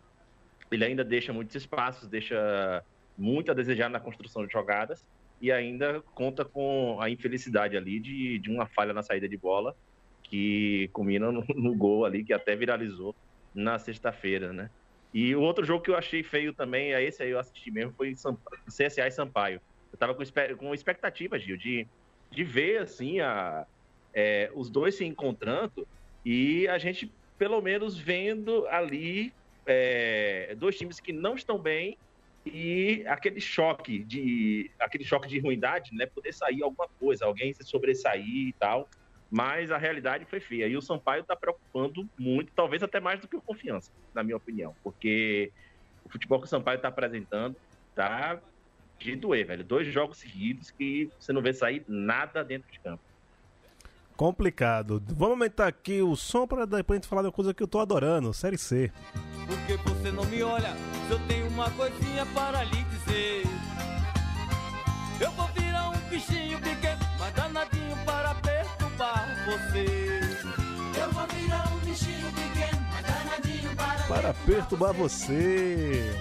[0.72, 2.82] ele ainda deixa muitos espaços, deixa
[3.16, 5.06] muito a desejar na construção de jogadas
[5.40, 9.76] e ainda conta com a infelicidade ali de, de uma falha na saída de bola
[10.22, 13.14] que culmina no, no gol ali que até viralizou
[13.54, 14.70] na sexta-feira, né?
[15.12, 17.92] E o outro jogo que eu achei feio também, é esse aí eu assisti mesmo,
[17.94, 18.14] foi
[18.68, 19.60] CSA e Sampaio.
[19.92, 20.22] Eu tava com,
[20.56, 21.86] com expectativa, Gil, de,
[22.30, 23.66] de ver assim a,
[24.14, 25.86] é, os dois se encontrando
[26.24, 29.32] e a gente pelo menos vendo ali
[29.66, 31.96] é, dois times que não estão bem
[32.44, 36.06] e aquele choque de aquele choque de ruindade, né?
[36.06, 38.88] Poder sair alguma coisa, alguém se sobressair e tal.
[39.30, 40.66] Mas a realidade foi feia.
[40.66, 44.36] E o Sampaio está preocupando muito, talvez até mais do que o Confiança, na minha
[44.36, 44.74] opinião.
[44.82, 45.52] Porque
[46.04, 47.56] o futebol que o Sampaio está apresentando
[47.94, 48.40] tá
[48.98, 49.64] de doer, velho.
[49.64, 53.02] Dois jogos seguidos que você não vê sair nada dentro de campo.
[54.16, 55.02] Complicado.
[55.08, 57.78] Vamos aumentar aqui o som pra depois a gente falar da coisa que eu tô
[57.78, 58.92] adorando, Série C.
[59.46, 60.74] Porque você não me olha
[61.06, 63.44] se eu tenho uma coisinha para lhe dizer.
[65.18, 66.89] Eu vou virar um bichinho pequeno,
[69.50, 70.20] você.
[71.00, 74.02] Eu vou virar um bichinho pequeno, mas danadinho para.
[74.04, 76.12] Para perturbar você.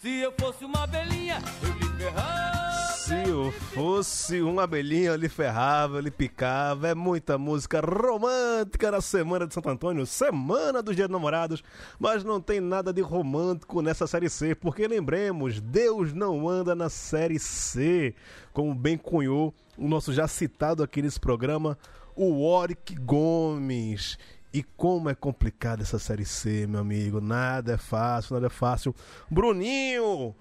[0.00, 2.68] Se eu fosse uma abelhinha, eu lhe ferrava.
[3.08, 6.88] Se eu fosse uma abelhinha, eu lhe ferrava, eu lhe picava.
[6.88, 11.62] É muita música romântica na semana de Santo Antônio, semana dos Dias dos Namorados.
[11.98, 16.88] Mas não tem nada de romântico nessa Série C, porque lembremos, Deus não anda na
[16.88, 18.14] Série C.
[18.52, 21.78] Como bem cunhou o nosso já citado aqui nesse programa,
[22.18, 24.18] o Warwick Gomes.
[24.52, 27.20] E como é complicada essa Série C, meu amigo.
[27.20, 28.94] Nada é fácil, nada é fácil.
[29.30, 30.34] Bruninho!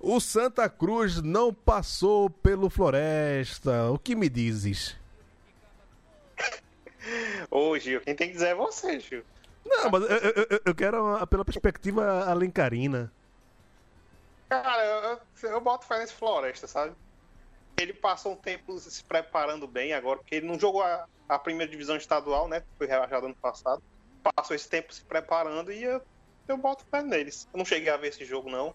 [0.00, 3.90] O Santa Cruz não passou pelo Floresta.
[3.90, 4.96] O que me dizes?
[7.50, 9.24] Ô, Gil, quem tem que dizer é você, Gil.
[9.66, 10.08] Não, mas eu,
[10.50, 13.12] eu- eu- quero a- pela perspectiva alencarina.
[14.48, 16.94] Cara, eu, eu, eu boto fé nesse Floresta, sabe?
[17.78, 21.70] Ele passou um tempo se preparando bem agora, porque ele não jogou a, a primeira
[21.70, 22.62] divisão estadual, né?
[22.76, 23.82] Foi rebaixado ano passado.
[24.34, 26.02] Passou esse tempo se preparando e eu,
[26.48, 27.48] eu boto fé neles.
[27.52, 28.74] Eu não cheguei a ver esse jogo, não.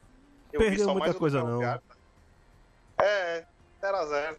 [0.51, 1.47] Eu vi Perdeu muita coisa, não.
[1.47, 1.83] Ferroviário.
[2.97, 3.45] É,
[3.81, 4.37] 0x0.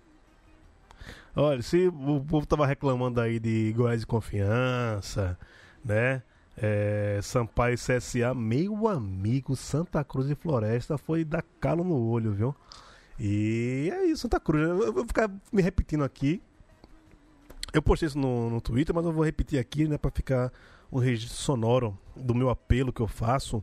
[1.36, 5.38] Olha, se o povo tava reclamando aí de Goiás de Confiança,
[5.84, 6.22] né?
[6.56, 12.32] É, Sampaio e CSA, meu amigo, Santa Cruz e Floresta foi dar calo no olho,
[12.32, 12.54] viu?
[13.18, 14.62] E é isso, Santa Cruz.
[14.62, 16.42] Eu vou ficar me repetindo aqui.
[17.72, 20.52] Eu postei isso no, no Twitter, mas eu vou repetir aqui, né, pra ficar
[20.92, 23.62] um registro sonoro do meu apelo que eu faço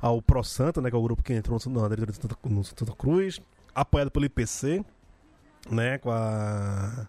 [0.00, 2.36] ao Pro Santa, né, que é o grupo que entrou no, na diretoria de Santa,
[2.44, 3.40] no Santa Cruz,
[3.74, 4.84] apoiado pelo IPC,
[5.70, 7.08] né, com a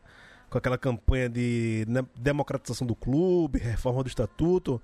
[0.50, 4.82] com aquela campanha de né, democratização do clube, reforma do estatuto.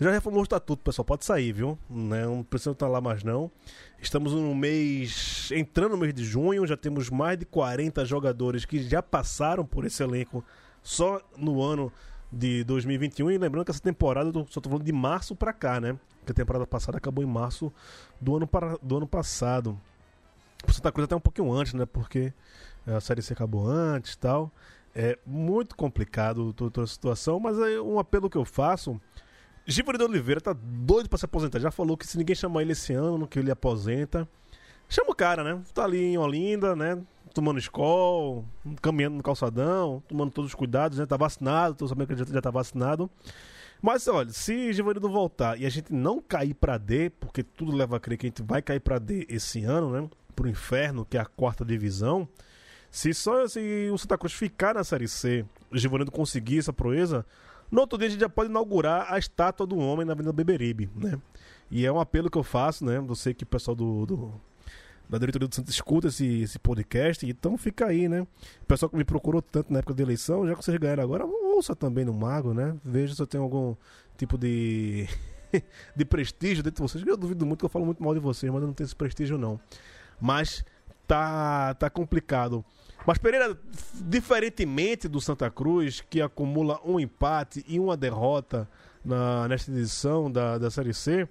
[0.00, 1.76] Já reformou o estatuto, pessoal, pode sair, viu?
[1.90, 3.50] Né, Não precisa estar lá mais não.
[4.00, 8.80] Estamos no mês, entrando no mês de junho, já temos mais de 40 jogadores que
[8.82, 10.44] já passaram por esse elenco
[10.84, 11.92] só no ano
[12.30, 13.32] de 2021.
[13.32, 15.98] E lembrando que essa temporada, eu só tô falando de março pra cá, né?
[16.20, 17.72] Porque a temporada passada acabou em março
[18.20, 19.76] do ano, para, do ano passado.
[20.68, 21.84] O Santa Cruz até um pouquinho antes, né?
[21.86, 22.32] Porque
[22.86, 24.52] a série C acabou antes e tal.
[24.94, 29.00] É muito complicado to- toda a situação, mas é um apelo que eu faço.
[29.70, 31.60] Givanildo Oliveira tá doido pra se aposentar.
[31.60, 34.26] Já falou que se ninguém chamar ele esse ano, que ele aposenta.
[34.88, 35.60] Chama o cara, né?
[35.74, 36.98] Tá ali em Olinda, né?
[37.34, 38.42] Tomando escola,
[38.80, 41.04] caminhando no calçadão, tomando todos os cuidados, né?
[41.04, 43.10] Tá vacinado, tô sabendo que ele já, tá vacinado.
[43.82, 47.98] Mas olha, se Givanildo voltar e a gente não cair pra D, porque tudo leva
[47.98, 50.08] a crer que a gente vai cair pra D esse ano, né?
[50.34, 52.26] Pro inferno, que é a quarta divisão.
[52.90, 57.26] Se só se o Santa Cruz ficar na Série C, o Givanildo conseguir essa proeza,
[57.70, 60.88] no outro dia a gente já pode inaugurar a estátua do homem na Avenida Beberibe,
[60.94, 61.18] né?
[61.70, 62.96] E é um apelo que eu faço, né?
[62.96, 64.40] Eu sei que o pessoal do, do-
[65.08, 68.22] da diretoria do Santos escuta esse, esse podcast, então fica aí, né?
[68.62, 71.24] O pessoal que me procurou tanto na época da eleição, já que vocês ganharam agora,
[71.26, 72.76] ouça também no Mago, né?
[72.84, 73.74] Veja se eu tenho algum
[74.16, 75.06] tipo de,
[75.96, 77.06] de prestígio dentro de vocês.
[77.06, 78.96] Eu duvido muito que eu falo muito mal de vocês, mas eu não tenho esse
[78.96, 79.58] prestígio, não.
[80.20, 80.64] Mas
[81.06, 82.64] tá, tá complicado.
[83.06, 83.58] Mas Pereira,
[83.94, 88.68] diferentemente do Santa Cruz, que acumula um empate e uma derrota
[89.04, 91.28] na, nesta edição da, da Série C,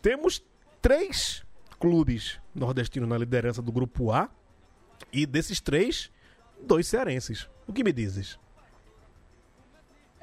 [0.00, 0.42] temos
[0.80, 1.44] três
[1.78, 4.28] clubes nordestinos na liderança do grupo A
[5.12, 6.10] e desses três,
[6.60, 7.48] dois cearenses.
[7.66, 8.38] O que me dizes?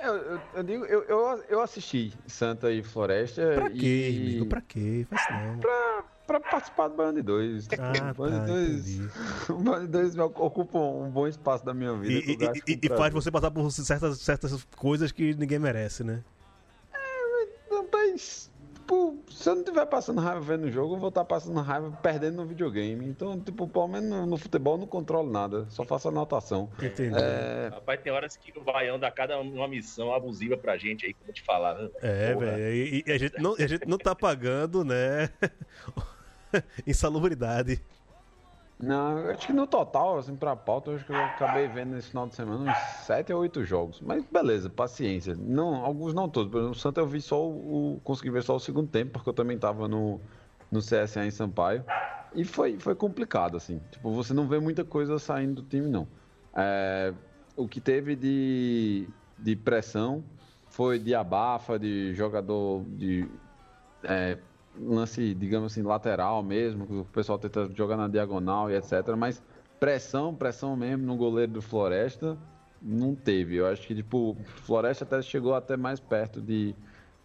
[0.01, 3.41] Eu, eu, eu digo, eu, eu, eu assisti Santa e Floresta.
[3.55, 4.17] Pra quê, e...
[4.37, 4.45] amigo?
[4.47, 5.05] Pra quê?
[5.09, 5.59] Faz não.
[5.59, 7.67] Pra, pra participar do Band 2.
[7.77, 9.09] Ah, Band tá, 2, entendi.
[9.51, 12.13] o Band 2 ocupa um bom espaço da minha vida.
[12.13, 16.23] E, e- e- e faz você passar por certas, certas coisas que ninguém merece, né?
[17.91, 18.49] Mas,
[18.89, 21.91] tipo, se eu não estiver passando raiva vendo o jogo, eu vou estar passando raiva
[22.01, 23.05] perdendo no videogame.
[23.05, 26.69] Então, tipo, pelo menos no, no futebol eu não controlo nada, só faço anotação.
[26.81, 27.15] Entendi.
[27.15, 31.13] É, Rapaz, tem horas que o Baião dá cada uma missão abusiva pra gente aí,
[31.13, 31.89] como te falar, né?
[32.01, 32.73] É, velho.
[32.73, 35.29] E, e a, gente não, a gente não tá pagando, né?
[36.85, 37.79] Insalubridade.
[38.81, 42.27] Não, acho que no total, assim, pra pauta, acho que eu acabei vendo nesse final
[42.27, 43.99] de semana uns 7 ou 8 jogos.
[43.99, 45.35] Mas beleza, paciência.
[45.35, 46.49] Não, alguns não todos.
[46.49, 47.95] Por exemplo, o Santa eu vi só o.
[47.97, 50.21] o- consegui ver só o segundo tempo, porque eu também tava no,
[50.71, 51.83] no CSA em Sampaio.
[52.33, 53.79] E foi, foi complicado, assim.
[53.91, 56.09] Tipo, você não vê muita coisa saindo do time, não.
[56.55, 57.13] É,
[57.57, 60.23] o que teve de, de pressão
[60.69, 63.41] foi de abafa, de jogador de
[64.03, 64.37] é,
[64.79, 69.15] lance, digamos assim, lateral mesmo, que o pessoal tenta jogar na diagonal e etc.
[69.17, 69.43] Mas
[69.79, 72.37] pressão, pressão mesmo no goleiro do Floresta,
[72.81, 73.55] não teve.
[73.55, 76.75] Eu acho que, tipo, o Floresta até chegou até mais perto de,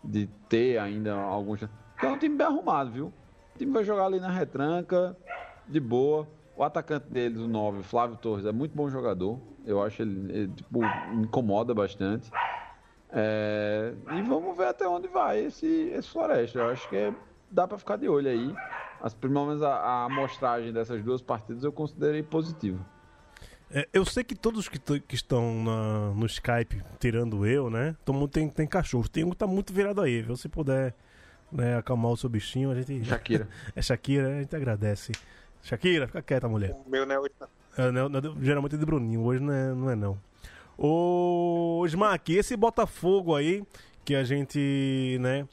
[0.03, 1.63] de ter ainda alguns.
[1.97, 3.07] Então é um time bem arrumado, viu?
[3.55, 5.17] O time vai jogar ali na retranca,
[5.67, 6.27] de boa.
[6.57, 9.41] O atacante deles, o 9, Flávio Torres, é muito bom jogador.
[9.67, 10.81] Eu acho ele, ele, tipo,
[11.13, 12.31] incomoda bastante.
[13.11, 16.59] É, e vamos ver até onde vai esse, esse Floresta.
[16.59, 17.15] Eu acho que é-
[17.51, 18.55] dá pra ficar de olho aí.
[19.01, 22.85] As, pelo menos a, a amostragem dessas duas partidas eu considerei positivo.
[23.71, 27.97] É, eu sei que todos que, que estão na- no Skype, tirando eu, né?
[28.05, 29.09] Todo mundo tem, tem cachorro.
[29.09, 30.37] Tem um que tá muito virado aí, viu?
[30.37, 30.95] Se puder
[31.51, 33.05] né, acalmar o seu bichinho, a gente.
[33.05, 33.49] Shakira.
[33.75, 35.13] É Shakira, a gente agradece.
[35.63, 36.73] Shakira, fica quieta, mulher.
[36.87, 37.49] O meu não é hoje, não.
[37.77, 39.91] É, não, não, geralmente é de Bruninho, hoje não é não.
[39.91, 40.19] É, não.
[40.79, 43.63] Ô, Smack, esse Botafogo aí,
[44.05, 45.49] que a gente, né,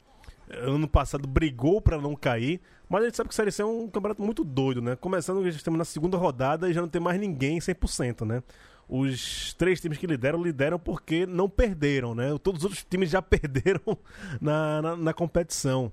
[0.60, 3.64] ano passado brigou pra não cair, mas a gente sabe que a Série C é
[3.64, 4.96] um campeonato muito doido, né?
[4.96, 8.42] Começando, estamos na segunda rodada e já não tem mais ninguém 100%, né?
[8.88, 12.36] Os três times que lideram, lideram porque não perderam, né?
[12.42, 13.96] Todos os outros times já perderam
[14.40, 15.92] na, na, na competição.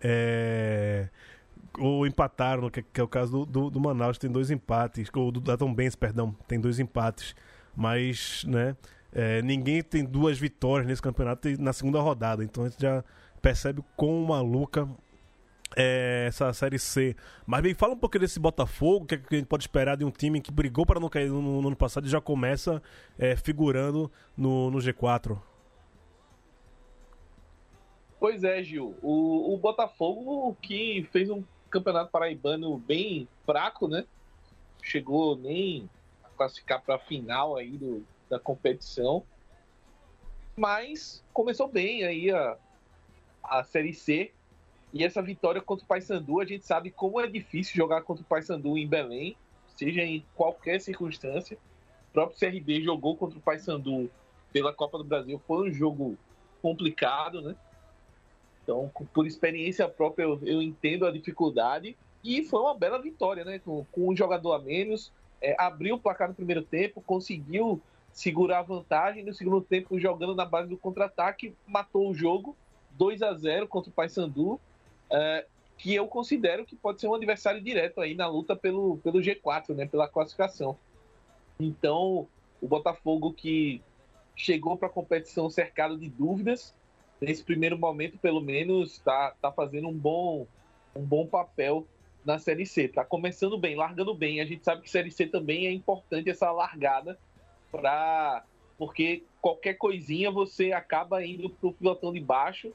[0.00, 1.08] É
[1.78, 5.30] ou empataram, que, que é o caso do, do, do Manaus, tem dois empates, ou
[5.30, 7.34] do da Tombense, perdão, tem dois empates,
[7.74, 8.76] mas, né,
[9.12, 13.04] é, ninguém tem duas vitórias nesse campeonato na segunda rodada, então a gente já
[13.42, 14.88] percebe quão maluca
[15.76, 17.16] é essa Série C.
[17.44, 19.96] Mas bem, fala um pouco desse Botafogo, o que, é que a gente pode esperar
[19.96, 22.82] de um time que brigou para não cair no, no ano passado e já começa
[23.18, 25.38] é, figurando no, no G4.
[28.20, 28.94] Pois é, Gil.
[29.02, 34.04] O, o Botafogo que fez um campeonato paraibano bem fraco, né?
[34.80, 35.90] Chegou nem
[36.22, 39.24] a classificar para a final aí do, da competição.
[40.54, 42.56] Mas começou bem aí a,
[43.42, 44.32] a Série C.
[44.92, 48.26] E essa vitória contra o Paysandu, a gente sabe como é difícil jogar contra o
[48.26, 49.36] Paysandu em Belém,
[49.74, 51.56] seja em qualquer circunstância.
[52.10, 54.10] O próprio CRB jogou contra o Paysandu
[54.52, 55.40] pela Copa do Brasil.
[55.46, 56.18] Foi um jogo
[56.60, 57.56] complicado, né?
[58.62, 61.96] Então, por experiência própria, eu, eu entendo a dificuldade.
[62.22, 63.58] E foi uma bela vitória, né?
[63.58, 67.80] Com, com um jogador a menos, é, abriu o placar no primeiro tempo, conseguiu
[68.12, 69.24] segurar a vantagem.
[69.24, 72.56] No segundo tempo, jogando na base do contra-ataque, matou o jogo
[73.02, 74.60] 2 a 0 contra o Paysandu,
[75.10, 75.44] é,
[75.76, 79.74] que eu considero que pode ser um adversário direto aí na luta pelo, pelo G4,
[79.74, 79.86] né?
[79.86, 80.78] Pela classificação.
[81.58, 82.28] Então,
[82.60, 83.82] O Botafogo que
[84.36, 86.72] chegou para a competição cercado de dúvidas,
[87.20, 90.46] nesse primeiro momento, pelo menos, está tá fazendo um bom,
[90.94, 91.84] um bom papel
[92.24, 92.84] na Série C.
[92.84, 94.40] Está começando bem, largando bem.
[94.40, 97.18] A gente sabe que Série C também é importante essa largada
[97.72, 98.44] para
[98.78, 102.72] porque qualquer coisinha você acaba indo para o pilotão de baixo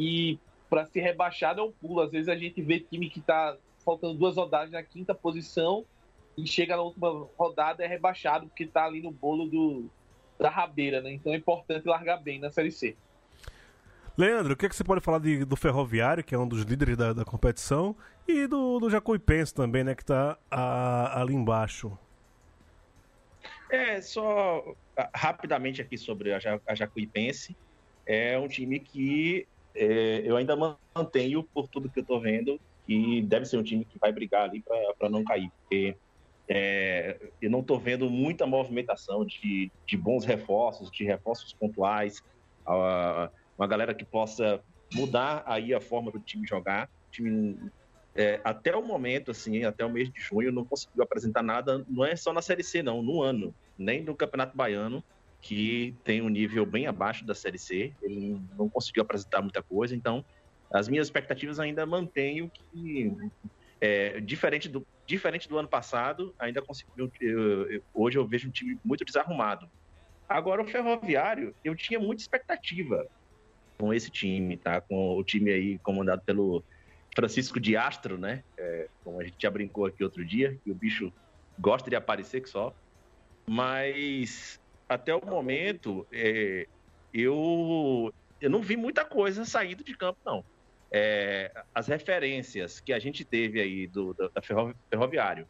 [0.00, 0.38] e
[0.70, 2.00] para ser rebaixado é um pulo.
[2.00, 5.84] Às vezes a gente vê time que está faltando duas rodadas na quinta posição
[6.38, 9.90] e chega na última rodada é rebaixado porque está ali no bolo do,
[10.38, 11.12] da rabeira, né?
[11.12, 12.96] Então é importante largar bem na Série C.
[14.16, 16.62] Leandro, o que, é que você pode falar de, do Ferroviário, que é um dos
[16.62, 17.94] líderes da, da competição,
[18.26, 20.38] e do, do Jacuipense também, né, que está
[21.14, 21.96] ali embaixo?
[23.70, 27.54] É, só ah, rapidamente aqui sobre a, a Jacuipense.
[28.06, 29.46] É um time que
[29.80, 30.54] é, eu ainda
[30.94, 34.42] mantenho, por tudo que eu estou vendo, que deve ser um time que vai brigar
[34.42, 34.62] ali
[34.98, 35.50] para não cair.
[35.62, 35.96] Porque
[36.46, 42.22] é, eu não estou vendo muita movimentação de, de bons reforços, de reforços pontuais,
[42.66, 44.60] uh, uma galera que possa
[44.92, 46.90] mudar aí a forma do time jogar.
[47.08, 47.56] O time,
[48.14, 52.04] é, até o momento, assim, até o mês de junho, não conseguiu apresentar nada, não
[52.04, 55.02] é só na Série C, não, no ano, nem no Campeonato Baiano,
[55.40, 59.94] que tem um nível bem abaixo da Série C, ele não conseguiu apresentar muita coisa,
[59.94, 60.24] então
[60.72, 63.12] as minhas expectativas ainda mantenho que,
[63.80, 67.10] é, diferente, do, diferente do ano passado, ainda conseguiu.
[67.92, 69.68] Hoje eu vejo um time muito desarrumado.
[70.28, 73.06] Agora, o Ferroviário, eu tinha muita expectativa
[73.76, 74.80] com esse time, tá?
[74.80, 76.62] Com o time aí comandado pelo
[77.16, 78.44] Francisco de Astro, né?
[78.56, 81.12] É, como a gente já brincou aqui outro dia, que o bicho
[81.58, 82.72] gosta de aparecer que só.
[83.48, 86.66] Mas até o momento, é,
[87.14, 90.44] eu, eu não vi muita coisa saindo de campo, não.
[90.92, 94.42] É, as referências que a gente teve aí do, da
[94.90, 95.46] Ferroviário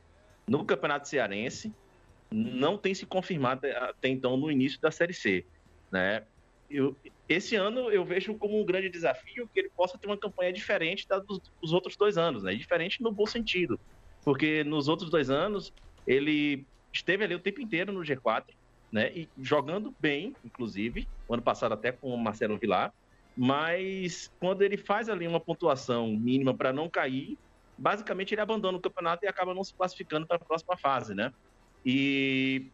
[0.46, 1.74] no Campeonato Cearense
[2.30, 5.46] não tem se confirmado até então no início da Série C,
[5.90, 6.22] né?
[6.70, 6.96] eu,
[7.28, 11.06] esse ano eu vejo como um grande desafio que ele possa ter uma campanha diferente
[11.08, 12.54] da dos, dos, outros dois anos, né?
[12.54, 13.78] Diferente no bom sentido.
[14.22, 15.72] Porque nos outros dois anos
[16.06, 18.44] ele esteve ali o tempo inteiro no G4,
[18.92, 19.12] né?
[19.14, 22.92] E jogando bem, inclusive, ano passado até com o Marcelo Vilar.
[23.36, 27.38] Mas quando ele faz ali uma pontuação mínima para não cair,
[27.78, 31.32] basicamente ele abandona o campeonato e acaba não se classificando para a próxima fase, né?
[31.84, 32.66] E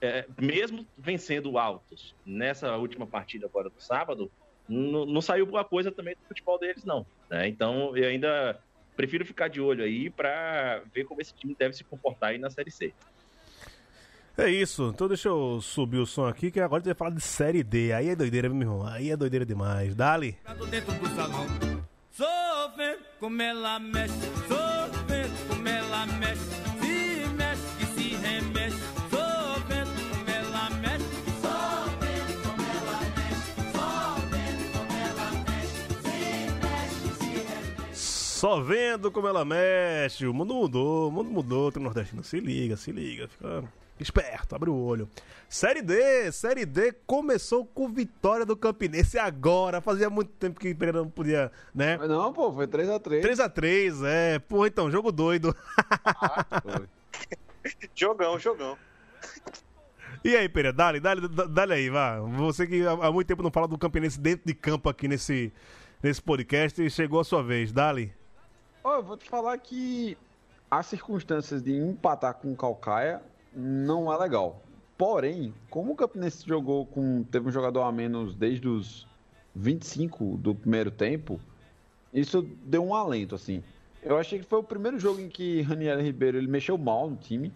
[0.00, 4.30] é, mesmo vencendo altos nessa última partida agora do sábado,
[4.68, 7.06] não, saiu boa coisa também do futebol deles, não.
[7.30, 7.48] Né?
[7.48, 8.60] Então eu ainda
[8.96, 12.50] prefiro ficar de olho aí para ver como esse time deve se comportar aí na
[12.50, 12.92] Série C.
[14.38, 17.10] É isso, então deixa eu subir o som aqui, que agora a gente vai falar
[17.10, 17.92] de Série D.
[17.94, 18.86] Aí é doideira, meu irmão.
[18.86, 19.94] Aí é doideira demais.
[19.94, 20.36] Dali.
[20.70, 21.46] Dentro do salão.
[22.10, 22.26] Sou
[23.18, 24.12] como ela mexe,
[24.46, 25.06] sou
[25.48, 26.56] como ela mexe.
[38.36, 40.26] Só vendo como ela mexe.
[40.26, 41.72] O mundo mudou, o mundo mudou.
[41.72, 42.22] Tem nordestino.
[42.22, 43.26] Se liga, se liga.
[43.28, 43.64] Fica
[43.98, 45.08] esperto, abre o olho.
[45.48, 49.80] Série D, Série D começou com vitória do Campinense agora.
[49.80, 51.96] Fazia muito tempo que o Pereira não podia, né?
[51.98, 53.22] Não, pô, foi 3x3.
[53.22, 54.38] 3x3, é.
[54.38, 55.56] Pô, então, jogo doido.
[56.04, 56.44] Ah,
[57.94, 58.76] jogão, jogão.
[60.24, 62.18] E aí, Pereira, dale, dale, dale aí, vá.
[62.20, 65.52] Você que há muito tempo não fala do Campinense dentro de campo aqui nesse,
[66.02, 68.12] nesse podcast e chegou a sua vez, dale.
[68.82, 70.18] Oh, eu vou te falar que
[70.70, 73.22] as circunstâncias de empatar com o Calcaia
[73.56, 74.62] não é legal.
[74.98, 77.24] Porém, como o Campinense jogou com.
[77.24, 79.06] teve um jogador a menos desde os
[79.54, 81.40] 25 do primeiro tempo,
[82.12, 83.62] isso deu um alento, assim.
[84.02, 87.16] Eu achei que foi o primeiro jogo em que Raniel Ribeiro ele mexeu mal no
[87.16, 87.52] time.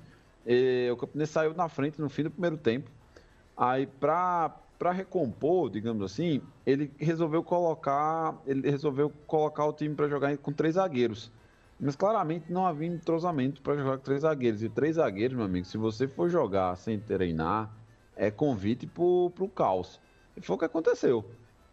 [0.91, 2.91] o Campinense saiu na frente no fim do primeiro tempo.
[3.57, 8.37] Aí, pra, pra recompor, digamos assim, ele resolveu colocar.
[8.47, 11.31] Ele resolveu colocar o time para jogar com três zagueiros.
[11.81, 14.63] Mas claramente não havia entrosamento para jogar com três zagueiros.
[14.63, 17.71] E três zagueiros, meu amigo, se você for jogar sem treinar,
[18.15, 19.99] é convite pro, pro caos.
[20.37, 21.25] E foi o que aconteceu.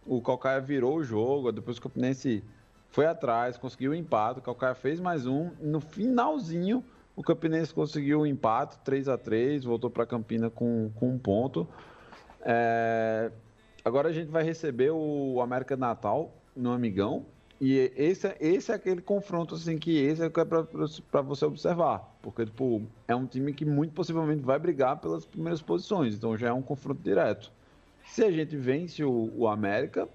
[0.06, 2.42] O Calcaia virou o jogo, depois o Campinense
[2.90, 5.52] foi atrás, conseguiu o um empate, o Calcaia fez mais um.
[5.60, 6.82] No finalzinho,
[7.14, 11.18] o Campinense conseguiu o um empate, 3 a 3 voltou para Campina com, com um
[11.20, 11.68] ponto.
[12.42, 13.30] É...
[13.84, 17.26] Agora a gente vai receber o América Natal no Amigão.
[17.60, 22.16] E esse, é, esse é aquele confronto, assim, que esse é, é para você observar.
[22.22, 26.14] Porque, tipo, é um time que muito possivelmente vai brigar pelas primeiras posições.
[26.14, 27.52] Então já é um confronto direto.
[28.06, 30.08] Se a gente vence o, o América,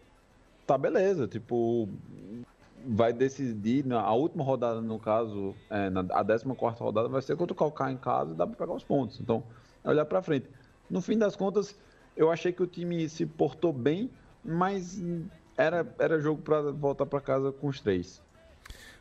[0.67, 1.27] tá beleza.
[1.27, 1.89] Tipo,
[2.87, 6.45] vai decidir, na, a última rodada, no caso, é, na, a 14
[6.79, 9.21] rodada vai ser contra o Calcar em casa e dá para pegar os pontos.
[9.21, 9.43] Então,
[9.85, 10.49] é olhar para frente.
[10.89, 11.77] No fim das contas,
[12.17, 14.11] eu achei que o time se portou bem,
[14.45, 15.03] mas
[15.57, 18.23] era, era jogo para voltar para casa com os três.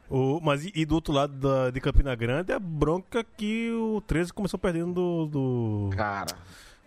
[0.10, 4.02] O, mas e, e do outro lado da, de Campina Grande, a bronca que o
[4.02, 6.36] 13 começou perdendo do, do, Cara,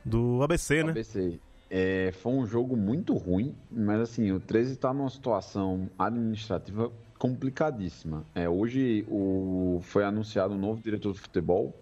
[0.05, 0.91] do ABC, né?
[0.91, 1.41] ABC.
[1.71, 8.25] É, foi um jogo muito ruim, mas assim, o 13 está numa situação administrativa complicadíssima.
[8.35, 11.75] É, hoje o, foi anunciado um novo diretor de futebol.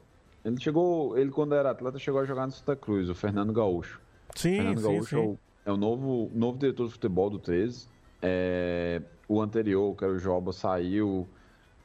[0.45, 4.01] Ele chegou, ele quando era atleta chegou a jogar no Santa Cruz, o Fernando Gaúcho.
[4.37, 5.27] Sim, Fernando sim, Gaúcho é sim.
[5.27, 7.89] o, é o novo, novo diretor de futebol do 13.
[8.21, 11.27] É, o anterior, que era o Joba, saiu.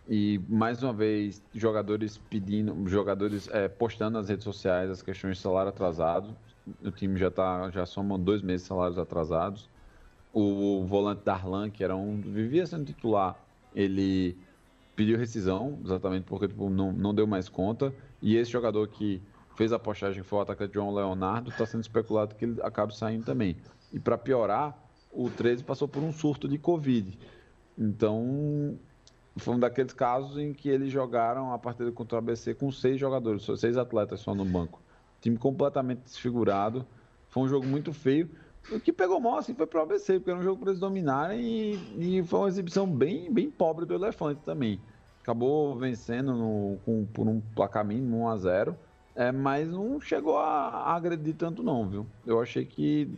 [0.09, 5.43] E mais uma vez, jogadores pedindo, jogadores é, postando nas redes sociais as questões de
[5.43, 6.35] salário atrasado.
[6.83, 9.69] O time já tá, já soma dois meses de salários atrasados.
[10.33, 13.37] O volante Darlan, que era um, vivia sendo titular,
[13.75, 14.37] ele
[14.95, 17.93] pediu rescisão, exatamente porque tipo, não, não deu mais conta.
[18.21, 19.21] E esse jogador que
[19.57, 23.25] fez a postagem foi o atacante João Leonardo, está sendo especulado que ele acabe saindo
[23.25, 23.57] também.
[23.91, 24.77] E para piorar,
[25.11, 27.17] o 13 passou por um surto de Covid.
[27.75, 28.77] Então,
[29.35, 32.99] foi um daqueles casos em que eles jogaram a partida contra o ABC com seis
[32.99, 34.79] jogadores, seis atletas só no banco.
[35.21, 36.85] Time completamente desfigurado.
[37.27, 38.29] Foi um jogo muito feio.
[38.71, 40.79] O que pegou mal assim, foi para o ABC, porque era um jogo para eles
[40.79, 44.79] dominarem e, e foi uma exibição bem, bem pobre do Elefante também.
[45.23, 48.77] Acabou vencendo no, com, por um placar mínimo, 1 a 0
[49.17, 52.05] é, mas não chegou a, agredir tanto não, viu?
[52.23, 53.09] Eu achei que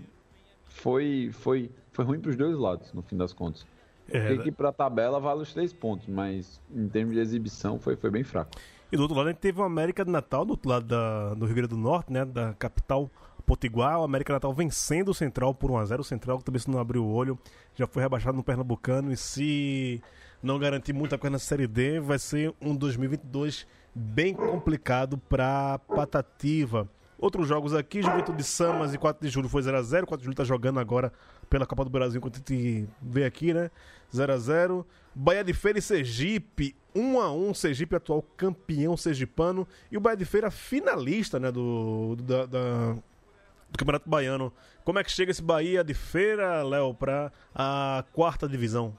[0.64, 3.68] foi, foi, foi ruim para os dois lados, no fim das contas.
[4.10, 7.97] É, que para a tabela vale os três pontos, mas em termos de exibição foi,
[7.97, 8.52] foi bem fraco.
[8.89, 11.34] E do outro lado a gente teve o América de Natal, do outro lado da,
[11.34, 12.24] do Rio Grande do Norte, né?
[12.24, 13.12] Da capital
[13.45, 16.00] Potiguar, o América Natal vencendo o Central por 1x0.
[16.00, 17.38] O Central que também se não abriu o olho,
[17.76, 19.12] já foi rebaixado no Pernambucano.
[19.12, 20.02] E se
[20.41, 26.88] não garantir muita coisa na Série D, vai ser um 2022 bem complicado para Patativa.
[27.18, 30.06] Outros jogos aqui, Juventude de Samas e 4 de julho foi 0x0.
[30.06, 31.12] 4 de julho tá jogando agora
[31.50, 33.70] pela Copa do Brasil, enquanto a gente vê aqui, né?
[34.14, 34.86] 0x0.
[35.14, 37.54] Bahia de Feira e Sergipe, 1x1.
[37.56, 39.68] Sergipe, atual campeão sergipano.
[39.92, 41.52] E o Bahia de Feira, finalista, né?
[41.52, 44.54] Do, do, da, da- do Campeonato Baiano.
[44.86, 48.96] Como é que chega esse Bahia de Feira, Léo, pra a quarta divisão?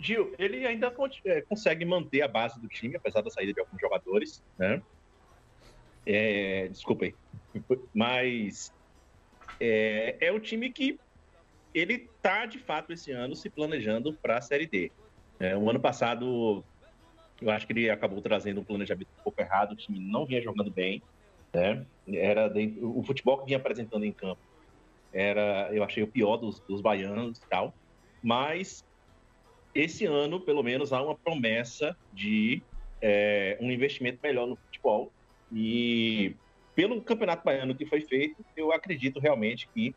[0.00, 0.92] Gil, ele ainda
[1.26, 4.82] é, consegue manter a base do time, apesar da saída de alguns jogadores, né?
[6.06, 7.16] É, desculpem.
[7.94, 8.72] Mas
[9.60, 11.00] é, é um time que
[11.74, 14.92] ele tá, de fato, esse ano se planejando para a Série D.
[15.40, 16.66] É, o ano passado,
[17.40, 20.42] eu acho que ele acabou trazendo um planejamento um pouco errado, o time não vinha
[20.42, 21.04] jogando bem,
[21.54, 21.86] né?
[22.08, 24.42] Era dentro- o futebol que vinha apresentando em campo
[25.12, 27.76] era, eu achei o pior dos, dos baianos e tal,
[28.22, 28.84] mas
[29.74, 32.62] esse ano, pelo menos, há uma promessa de
[33.02, 35.12] é, um investimento melhor no futebol.
[35.52, 36.34] E
[36.74, 39.94] pelo campeonato baiano que foi feito, eu acredito realmente que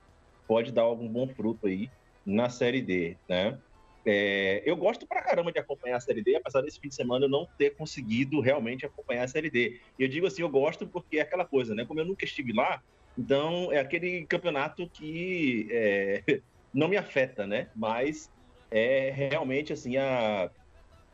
[0.48, 1.90] pode dar algum bom fruto aí
[2.26, 3.58] na Série D, né?
[4.06, 7.26] É, eu gosto pra caramba de acompanhar a Série D, apesar desse fim de semana
[7.26, 9.82] eu não ter conseguido realmente acompanhar a Série D.
[10.00, 11.86] Eu digo assim, eu gosto porque é aquela coisa, né?
[11.86, 12.82] Como eu nunca estive lá,
[13.18, 16.24] então é aquele campeonato que é,
[16.74, 17.70] não me afeta, né?
[17.76, 18.32] Mas
[18.72, 20.50] é realmente assim a,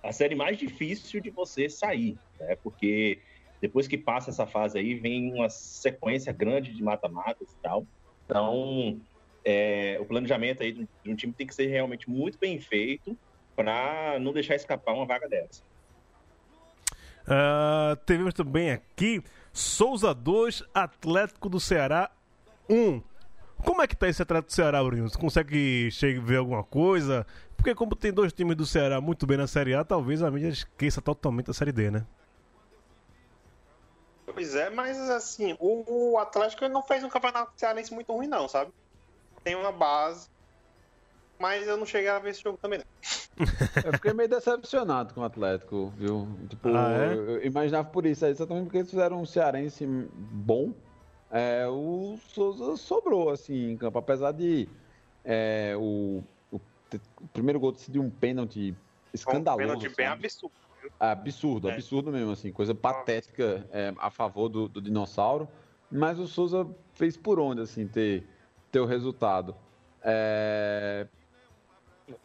[0.03, 2.55] a série mais difícil de você sair, né?
[2.63, 3.21] Porque
[3.61, 7.87] depois que passa essa fase aí, vem uma sequência grande de mata-matas e tal.
[8.25, 8.99] Então,
[9.45, 13.17] é, o planejamento aí de um- time tem que ser realmente muito bem feito
[13.55, 15.63] para não deixar escapar uma vaga dessa.
[17.25, 19.23] Ah, tivemos também aqui
[19.53, 22.11] Souza 2, Atlético do Ceará
[22.69, 23.01] 1.
[23.63, 25.09] Como é que tá esse Atlético do Ceará, Bruno?
[25.09, 25.89] Você consegue
[26.21, 27.25] ver alguma coisa?
[27.63, 30.49] Porque como tem dois times do Ceará muito bem na Série A, talvez a mídia
[30.49, 32.05] esqueça totalmente a Série D, né?
[34.25, 38.69] Pois é, mas assim, o, Atlético não fez um campeonato cearense muito ruim, não, sabe?
[39.45, 40.27] Tem uma base,
[41.39, 43.45] mas eu não cheguei a ver esse jogo também, não.
[43.85, 46.27] Eu fiquei meio decepcionado com o Atlético, viu?
[46.49, 47.13] Tipo, Ah, é?
[47.13, 50.73] eu, eu imaginava por isso aí, exatamente porque eles fizeram um cearense bom.
[51.31, 53.97] É, o Souza sobrou, assim, em campo.
[53.97, 54.69] Apesar de
[55.25, 56.23] é, o,
[57.21, 58.75] o, primeiro gol decidir um pênalti
[59.13, 59.63] escandaloso.
[59.63, 60.25] Um pênalti bem sabe?
[60.25, 60.53] absurdo.
[60.99, 61.73] Absurdo, É.
[61.73, 65.47] absurdo mesmo, assim, coisa patética é, a favor do, do dinossauro.
[65.89, 68.27] Mas o Souza fez por onde, assim, ter,
[68.71, 69.55] ter o resultado.
[70.01, 71.07] É,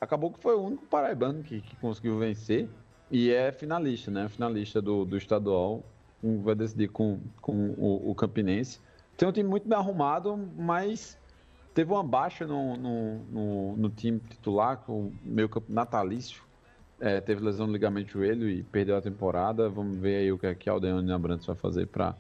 [0.01, 2.69] Acabou que foi o único paraibano que, que conseguiu vencer
[3.11, 4.29] e é finalista, né?
[4.29, 5.85] Finalista do, do estadual.
[6.43, 8.81] Vai decidir com, com o, o Campinense.
[9.17, 11.18] Tem um time muito bem arrumado, mas
[11.79, 16.43] teve uma baixa no, no, no, no time titular, com meio campo natalício.
[16.99, 19.69] É, teve lesão no ligamento joelho e perdeu a temporada.
[19.69, 22.17] Vamos ver aí o que, é que Aldeone Abrantes vai fazer para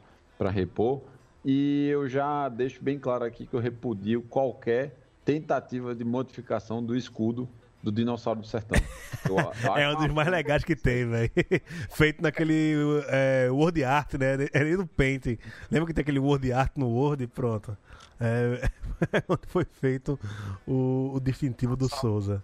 [0.48, 1.00] repor.
[1.44, 6.96] E eu já deixo bem claro aqui que eu repudio qualquer tentativa de modificação do
[6.96, 7.48] escudo
[7.82, 8.80] do Dinossauro do Sertão.
[9.28, 11.30] Eu, eu É um dos mais legais que tem, velho.
[11.90, 12.74] Feito naquele
[13.08, 14.48] é, Word Art, né?
[14.52, 15.38] É nem no Paint.
[15.70, 17.26] Lembra que tem aquele Word Art no Word?
[17.28, 17.76] Pronto.
[18.20, 18.68] É,
[19.28, 20.18] onde foi feito
[20.66, 22.42] o, o distintivo do Souza.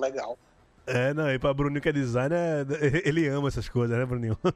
[0.00, 0.38] Legal.
[0.88, 2.66] É, não, e pra Bruninho que é designer,
[3.04, 4.36] ele ama essas coisas, né, Bruninho?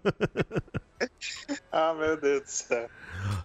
[1.71, 2.89] Ah, meu Deus do céu.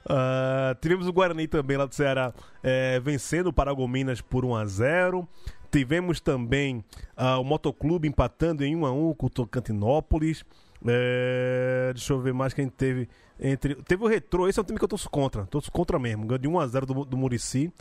[0.07, 4.65] Ah, tivemos o Guarani também lá do Ceará é, vencendo o Paragominas por 1 a
[4.65, 5.27] 0
[5.71, 6.83] Tivemos também
[7.15, 10.43] ah, o Motoclube empatando em 1 a 1 com o Tocantinópolis.
[10.87, 13.07] É, deixa eu ver mais quem teve.
[13.39, 15.45] Entre, teve o Retrô, esse é um time que eu torço contra.
[15.45, 16.25] Torço contra mesmo.
[16.25, 17.71] Ganhou de 1 a 0 do, do Murici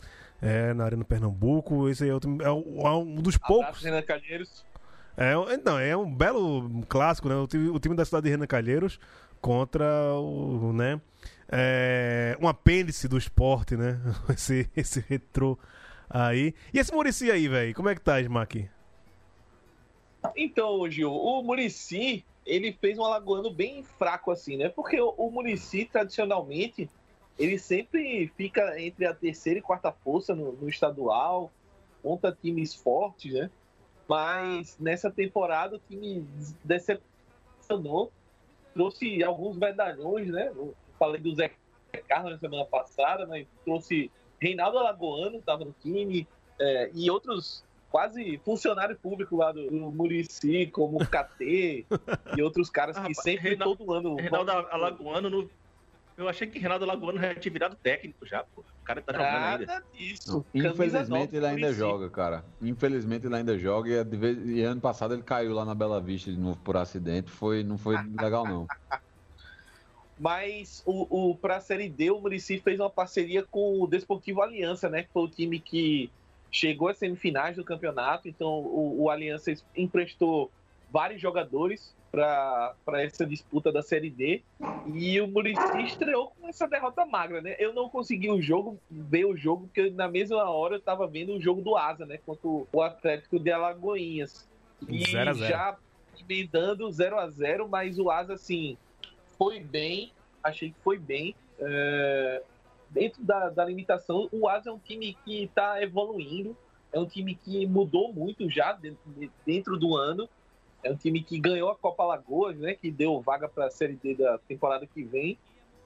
[0.41, 1.87] é, na Arena Pernambuco.
[1.89, 3.65] Esse é, o time- é é um dos poucos.
[3.67, 4.65] Abraço, Renan Calheiros.
[5.17, 7.35] É, um- não, é um belo clássico, né?
[7.35, 8.99] O time, o time da cidade de Renan Calheiros
[9.41, 11.01] contra o, né?
[11.49, 13.99] É, um apêndice do esporte, né?
[14.29, 15.57] Esse, esse retrô
[16.09, 16.53] aí.
[16.73, 17.73] E esse Murici aí, velho?
[17.73, 18.69] Como é que tá, Smack?
[20.35, 24.69] Então, Gil, o Murici, ele fez um alagoano bem fraco assim, né?
[24.69, 26.89] Porque o, o Murici, tradicionalmente,
[27.39, 31.51] ele sempre fica entre a terceira e quarta força no, no estadual,
[32.03, 33.49] contra times fortes, né?
[34.07, 36.25] Mas nessa temporada o time
[36.63, 38.11] decepcionou,
[38.73, 40.47] trouxe alguns medalhões, né?
[40.55, 41.51] Eu falei do Zé
[42.07, 46.27] Carlos na semana passada, mas trouxe Reinaldo Alagoano, estava no time,
[46.59, 51.85] é, e outros quase funcionário público lá do, do Murici, como o KT
[52.37, 54.15] e outros caras que Rapaz, sempre Reinaldo- todo ano.
[54.15, 55.49] Reinaldo Alagoano no.
[56.17, 58.61] Eu achei que Reinaldo Alagoano já tinha virado técnico já, pô.
[58.61, 59.65] O cara tá jogando ainda.
[59.67, 60.31] Nada disso.
[60.33, 61.79] Não, Camisa Infelizmente ele ainda Muricy.
[61.79, 62.45] joga, cara.
[62.59, 66.01] Infelizmente ele ainda joga e, de vez- e ano passado ele caiu lá na Bela
[66.01, 67.29] Vista de novo por acidente.
[67.29, 68.65] Foi, não foi legal, não.
[70.19, 74.89] Mas o, o, pra Série D, o Murici fez uma parceria com o Desportivo Aliança,
[74.89, 75.03] né?
[75.03, 76.09] Que foi o time que
[76.51, 78.27] chegou às semifinais do campeonato.
[78.27, 80.51] Então o, o Aliança emprestou
[80.91, 81.95] vários jogadores
[82.85, 84.43] para essa disputa da Série D.
[84.93, 87.55] E o Murici estreou com essa derrota magra, né?
[87.59, 91.33] Eu não consegui o jogo, ver o jogo, porque na mesma hora eu tava vendo
[91.33, 92.19] o jogo do Asa, né?
[92.25, 94.47] Contra o Atlético de Alagoinhas.
[94.87, 95.49] E 0 a 0.
[95.49, 95.77] já
[96.19, 98.77] emendando 0 a 0 mas o Asa, assim,
[99.37, 100.11] foi bem,
[100.43, 101.35] achei que foi bem.
[101.59, 102.41] É,
[102.89, 106.55] Dentro da, da limitação, o Asa é um time que está evoluindo,
[106.91, 108.77] é um time que mudou muito já
[109.45, 110.29] dentro do ano.
[110.87, 112.73] É um time que ganhou a Copa Alagoas, né?
[112.73, 115.37] Que deu vaga para a Série D da temporada que vem.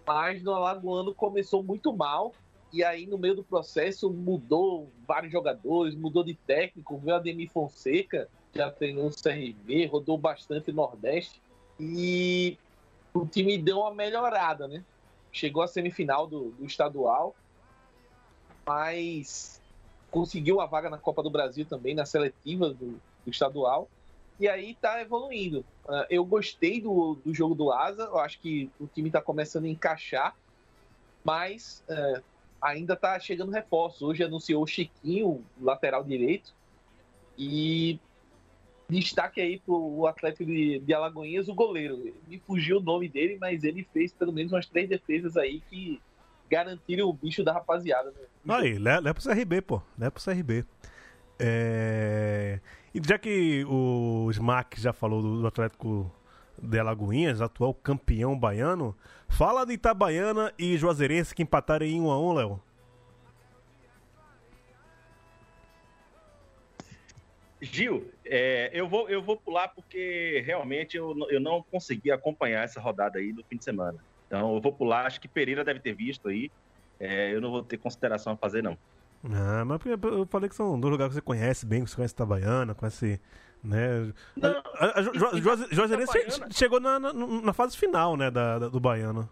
[0.05, 2.33] Mas no Alagoano começou muito mal.
[2.71, 6.99] E aí, no meio do processo, mudou vários jogadores, mudou de técnico.
[6.99, 11.41] Veio Ademir Fonseca, já treinou no CRB, rodou bastante no Nordeste.
[11.79, 12.59] E
[13.11, 14.83] o time deu uma melhorada, né?
[15.31, 17.33] Chegou à semifinal do, do estadual,
[18.67, 19.59] mas
[20.11, 23.89] conseguiu a vaga na Copa do Brasil também, na seletiva do, do estadual.
[24.41, 25.63] E aí tá evoluindo.
[25.87, 29.65] Ah, eu gostei do, do jogo do Asa, eu acho que o time tá começando
[29.65, 30.35] a encaixar,
[31.23, 32.21] mas eh,
[32.59, 34.03] ainda tá chegando reforço.
[34.03, 36.55] Hoje anunciou o Chiquinho, lateral direito,
[37.37, 37.99] e
[38.89, 42.11] destaque aí pro Atlético de, de Alagoinhas, o goleiro.
[42.27, 46.01] Me fugiu o nome dele, mas ele fez pelo menos umas três defesas aí que
[46.49, 48.09] garantiram o bicho da rapaziada.
[48.09, 48.55] Né?
[48.55, 49.83] Aí, leva pro CRB, pô.
[49.95, 50.65] Leva pro CRB.
[51.37, 52.59] É...
[52.93, 56.11] E já que o Smack já falou do, Atlético
[56.61, 58.95] de Alagoinhas, atual campeão baiano,
[59.29, 62.61] fala de Itabaiana e Juazeirense que empataram em 1 a 1 Léo.
[67.61, 72.81] Gil, é, eu, vou, eu vou pular porque realmente eu, eu não consegui acompanhar essa
[72.81, 73.99] rodada aí do fim de semana.
[74.27, 76.51] Então eu vou pular, acho que Pereira deve ter visto aí.
[76.99, 78.77] É, eu não vou ter consideração a fazer, não.
[79.23, 81.95] Ah, mas porque eu falei que são dois lugares que você conhece bem, que você
[81.95, 83.19] conhece Itabaiana, conhece.
[83.63, 84.11] Né?
[84.35, 88.17] Não, a, a, Ju- Ju- e- Juaze- Juazeirense Itabaiana- chegou na, na, na fase final,
[88.17, 89.29] né, da, da- do baiano.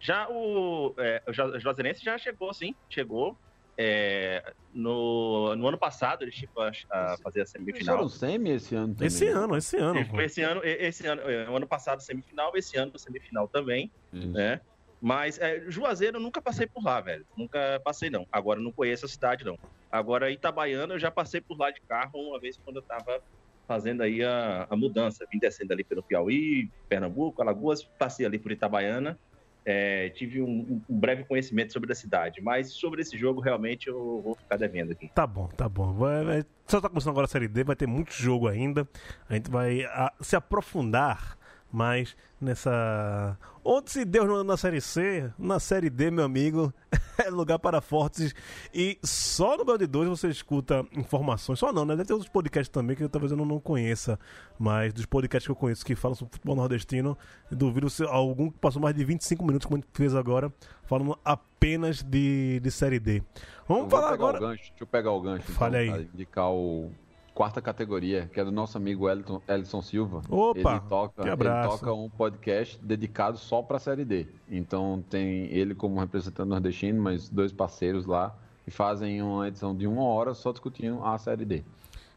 [0.00, 3.36] Já o, é, o Juazeirense já chegou, sim, chegou.
[3.78, 7.96] É, no, no ano passado ele chegou a, a fazer a Eles semifinal.
[7.96, 9.06] foram semi esse ano também.
[9.06, 9.30] Esse né?
[9.32, 10.06] ano, esse ano.
[10.06, 13.90] Foi esse ano, esse ano, é, o ano passado semifinal, esse ano semifinal também.
[14.14, 14.28] Isso.
[14.32, 14.62] né?
[15.06, 17.24] Mas é, Juazeiro eu nunca passei por lá, velho.
[17.36, 18.26] Nunca passei, não.
[18.32, 19.56] Agora não conheço a cidade, não.
[19.88, 23.20] Agora, Itabaiana, eu já passei por lá de carro uma vez quando eu tava
[23.68, 25.24] fazendo aí a, a mudança.
[25.32, 29.16] Vim descendo ali pelo Piauí, Pernambuco, Alagoas, passei ali por Itabaiana.
[29.64, 34.20] É, tive um, um breve conhecimento sobre a cidade, mas sobre esse jogo realmente eu
[34.22, 35.08] vou ficar devendo aqui.
[35.14, 35.92] Tá bom, tá bom.
[35.92, 38.88] Vai, vai- Só tá começando agora a Série D, vai ter muito jogo ainda.
[39.28, 41.35] A gente vai ah, se aprofundar
[41.72, 43.36] Mas nessa.
[43.64, 46.72] Onde se deu na- na Série C, na Série D, meu amigo,
[47.18, 48.32] é lugar para fortes.
[48.72, 51.58] E só no Bel de 2 você escuta informações.
[51.58, 51.96] Só não, né?
[51.96, 54.18] Deve ter outros podcasts também que talvez eu não, não conheça.
[54.58, 57.18] Mas dos podcasts que eu conheço que falam sobre futebol nordestino,
[57.50, 60.52] duvido se algum que passou mais de 25 minutos, como a gente fez agora,
[60.84, 63.20] falando apenas de, de Série D.
[63.66, 64.38] Vamos falar agora.
[64.38, 65.50] Gancho, deixa eu pegar o gancho.
[65.52, 65.90] Fale aí.
[65.90, 66.92] pra indicar o
[67.36, 70.22] quarta categoria, que é do nosso amigo Elton, Elton Silva.
[70.30, 71.78] Opa, ele toca, que ele abraço.
[71.78, 74.26] toca um podcast dedicado só pra Série D.
[74.48, 78.34] Então tem ele como representante nordestino, mas dois parceiros lá,
[78.66, 81.62] e fazem uma edição de uma hora só discutindo a Série D.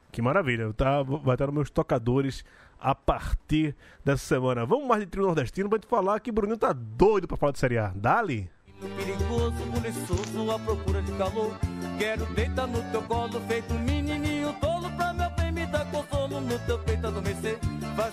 [0.09, 0.72] Que maravilha.
[0.72, 2.45] Tá, vai estar nos meus tocadores
[2.80, 4.65] a partir dessa semana.
[4.65, 7.59] Vamos mais de trio nordestino pra gente falar que Bruninho tá doido pra falar de
[7.59, 7.91] Série A.
[7.93, 8.49] Dali?
[8.95, 11.59] Perigoso, buliçoso, à procura de calor.
[11.97, 14.28] Quero deitar no teu colo, feito um menininho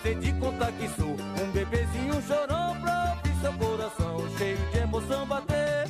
[0.06, 2.80] Fazer de conta que sou um bebezinho chorão.
[2.80, 5.88] Pra ouvir seu coração cheio de emoção bater.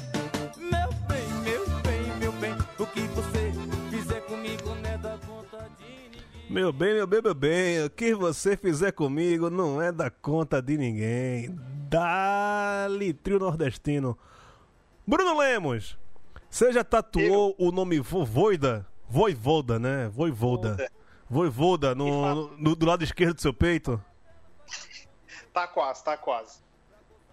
[0.57, 2.53] Meu bem, meu bem, meu bem.
[2.79, 3.53] O que você
[3.91, 6.23] fizer comigo não é da conta de ninguém.
[6.49, 7.85] Meu bem, meu bem, meu bem.
[7.85, 11.55] O que você fizer comigo não é da conta de ninguém.
[11.91, 14.17] Dali, trio nordestino.
[15.07, 15.99] Bruno Lemos,
[16.49, 18.87] você já tatuou o nome Voivoda?
[19.11, 20.09] Voivoda, né?
[20.09, 20.91] Voivoda.
[21.29, 24.03] Voivoda no, no- do lado esquerdo do seu peito?
[25.53, 26.61] Tá quase, tá quase.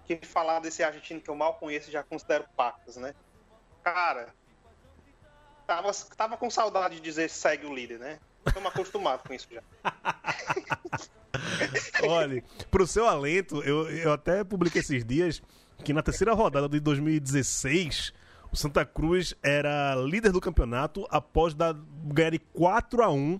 [0.05, 3.13] Que falar desse argentino que eu mal conheço já considero pacas, né?
[3.83, 4.33] Cara,
[5.67, 8.19] tava, tava com saudade de dizer segue o líder, né?
[8.45, 9.61] Estamos acostumados com isso já.
[12.07, 15.41] Olha, pro seu alento, eu, eu até publiquei esses dias
[15.83, 18.13] que na terceira rodada de 2016,
[18.51, 21.73] o Santa Cruz era líder do campeonato após dar,
[22.05, 23.39] ganhar de 4 a 1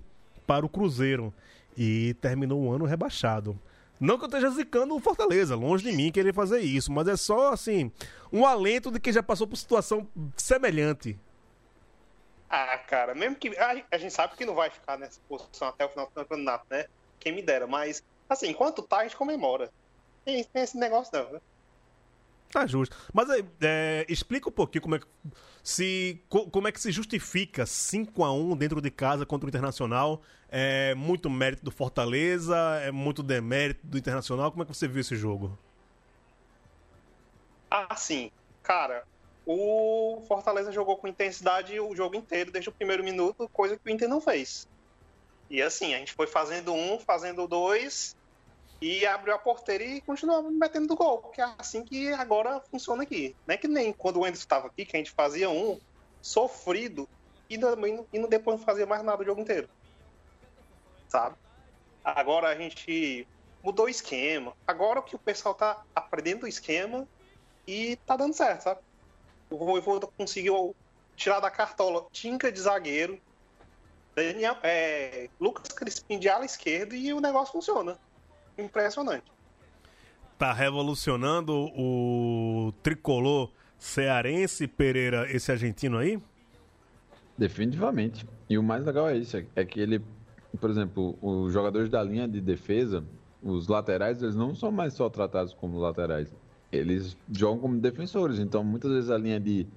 [0.53, 1.33] para o Cruzeiro
[1.75, 3.59] e terminou o ano rebaixado.
[3.99, 7.17] Não que eu esteja zicando o Fortaleza, longe de mim querer fazer isso, mas é
[7.17, 7.91] só assim,
[8.31, 11.17] um alento de quem já passou por situação semelhante.
[12.47, 13.49] Ah, cara, mesmo que.
[13.57, 16.85] A, gente sabe que não vai ficar nessa posição até o final do campeonato, né?
[17.19, 19.71] Quem me dera, mas, assim, enquanto tá, a gente comemora.
[20.23, 21.41] Tem, tem esse negócio não, né?
[22.51, 22.95] Tá justo.
[23.11, 25.07] Mas aí, é, explica um pouquinho como é que
[25.63, 29.49] se co- como é que se justifica 5 a 1 dentro de casa contra o
[29.49, 30.21] Internacional.
[30.49, 34.51] É muito mérito do Fortaleza, é muito demérito do Internacional.
[34.51, 35.57] Como é que você viu esse jogo?
[37.71, 38.29] Assim,
[38.61, 39.03] cara,
[39.45, 43.91] o Fortaleza jogou com intensidade o jogo inteiro, desde o primeiro minuto, coisa que o
[43.91, 44.67] Inter não fez.
[45.49, 48.15] E assim, a gente foi fazendo um, fazendo dois,
[48.83, 53.03] e abriu a porteira e continuava metendo do gol, que é assim que agora funciona
[53.03, 53.33] aqui.
[53.47, 55.79] Não é que nem quando o Anderson estava aqui, que a gente fazia um
[56.21, 57.07] sofrido
[57.49, 57.77] e não,
[58.11, 59.69] e depois não fazia mais nada o jogo inteiro.
[61.07, 61.37] Sabe?
[62.03, 63.25] Agora a gente
[63.63, 64.53] mudou o esquema.
[64.67, 67.07] Agora que o pessoal tá aprendendo o esquema
[67.65, 68.81] e tá dando certo, sabe?
[69.49, 70.75] O Voivoda conseguiu
[71.15, 73.17] tirar da cartola Tinca de zagueiro,
[74.13, 77.97] Daniel, é, Lucas Crispim de ala esquerda e o negócio funciona.
[78.57, 79.25] Impressionante.
[80.37, 86.19] Tá revolucionando o tricolor cearense Pereira, esse argentino aí?
[87.37, 88.25] Definitivamente.
[88.49, 90.01] E o mais legal é isso, é- é que ele,
[90.59, 93.03] por exemplo, os jogadores da linha de defesa,
[93.41, 96.33] os laterais, eles não são mais só tratados como laterais.
[96.71, 98.39] Eles jogam como defensores.
[98.39, 99.67] Então, muitas vezes a linha de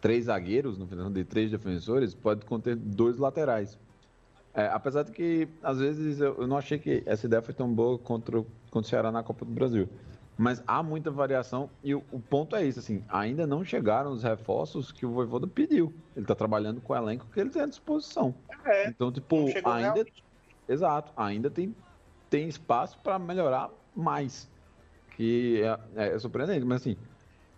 [0.00, 3.78] três zagueiros, no final de três defensores, pode conter dois laterais.
[4.52, 7.72] É, apesar de que, às vezes, eu, eu não achei que essa ideia foi tão
[7.72, 9.88] boa contra, o- contra o Ceará na Copa do Brasil.
[10.36, 14.22] Mas há muita variação e o, o ponto é isso, assim, ainda não chegaram os
[14.22, 15.94] reforços que o Voivoda pediu.
[16.16, 18.42] Ele está trabalhando com o elenco que ele tem à disposição.
[18.66, 20.24] É, Então, tipo, ainda, realmente.
[20.66, 21.76] exato, ainda tem,
[22.28, 24.50] tem espaço para melhorar mais.
[25.16, 25.62] Que
[25.96, 26.96] é, é surpreendente, mas assim,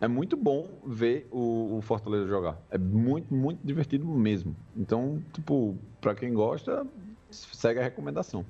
[0.02, 2.60] é muito bom ver o, o Fortaleza jogar.
[2.70, 4.56] É muito, muito divertido mesmo.
[4.76, 6.84] Então, tipo, para quem gosta,
[7.30, 8.44] segue a recomendação.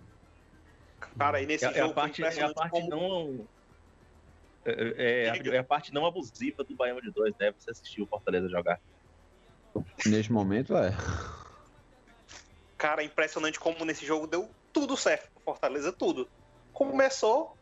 [1.18, 3.48] Cara, e nesse É, é jogo a parte, é a parte como- não.
[4.64, 7.52] É, é- é a parte não abusiva do Baião de dois, né?
[7.52, 8.80] Você assistiu o Fortaleza jogar.
[10.06, 10.90] Neste momento, é.
[12.78, 16.30] Cara, é impressionante como nesse jogo deu tudo certo Fortaleza, tudo.
[16.72, 17.58] Começou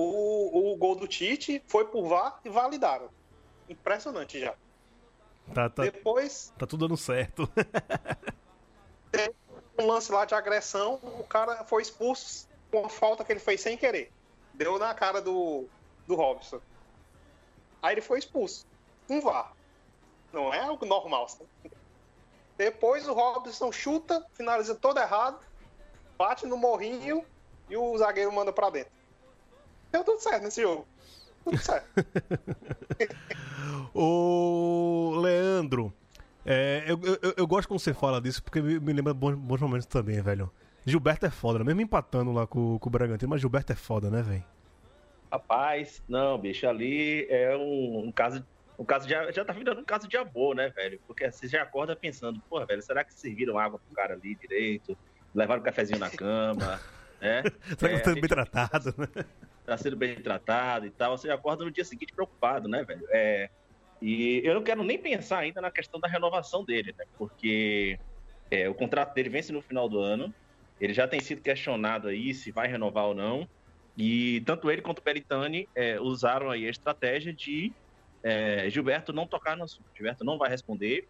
[0.00, 3.10] o, o gol do Tite, foi por VAR e validaram.
[3.68, 4.54] Impressionante já.
[5.52, 7.50] Tá, tá, Depois, tá tudo dando certo.
[9.78, 13.60] um lance lá de agressão, o cara foi expulso com uma falta que ele fez
[13.60, 14.12] sem querer.
[14.54, 15.66] Deu na cara do,
[16.06, 16.60] do Robson.
[17.82, 18.66] Aí ele foi expulso.
[19.08, 19.52] Um VAR.
[20.32, 21.28] Não é algo normal.
[21.28, 21.48] sabe?
[22.56, 25.40] Depois o Robson chuta, finaliza todo errado,
[26.16, 27.24] bate no morrinho
[27.68, 28.97] e o zagueiro manda pra dentro.
[29.92, 30.86] Deu tudo certo nesse jogo.
[31.44, 31.86] Tudo certo.
[33.94, 35.92] Ô, Leandro,
[36.44, 39.60] é, eu, eu, eu gosto quando você fala disso, porque me, me lembra bons, bons
[39.60, 40.50] momentos também, velho.
[40.84, 41.64] Gilberto é foda, né?
[41.64, 44.44] mesmo empatando lá com, com o Bragantino, mas Gilberto é foda, né, velho?
[45.30, 48.44] Rapaz, não, bicho, ali é um, um caso.
[48.78, 51.00] Um caso de, já tá virando um caso de amor, né, velho?
[51.04, 54.96] Porque você já acorda pensando, porra, velho, será que serviram água pro cara ali direito?
[55.34, 56.80] Levaram um cafezinho na cama,
[57.20, 57.42] né?
[57.76, 59.24] Será que É, tá a bem gente- tratado, né?
[59.68, 63.06] Tá sendo bem tratado e tal, você acorda no dia seguinte preocupado, né, velho?
[63.10, 63.50] É,
[64.00, 67.04] e eu não quero nem pensar ainda na questão da renovação dele, né?
[67.16, 67.98] Porque
[68.50, 70.34] é, o contrato dele vence no final do ano,
[70.80, 73.48] ele já tem sido questionado aí se vai renovar ou não,
[73.96, 77.72] e tanto ele quanto o Peritani é, usaram aí a estratégia de
[78.22, 81.08] é, Gilberto não tocar no assunto, Gilberto não vai responder,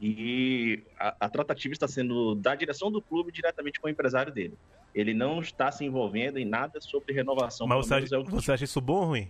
[0.00, 4.58] e a, a tratativa está sendo da direção do clube diretamente com o empresário dele.
[4.96, 7.66] Ele não está se envolvendo em nada sobre renovação.
[7.66, 9.28] Mas você menos acha, é o você acha isso bom ou ruim?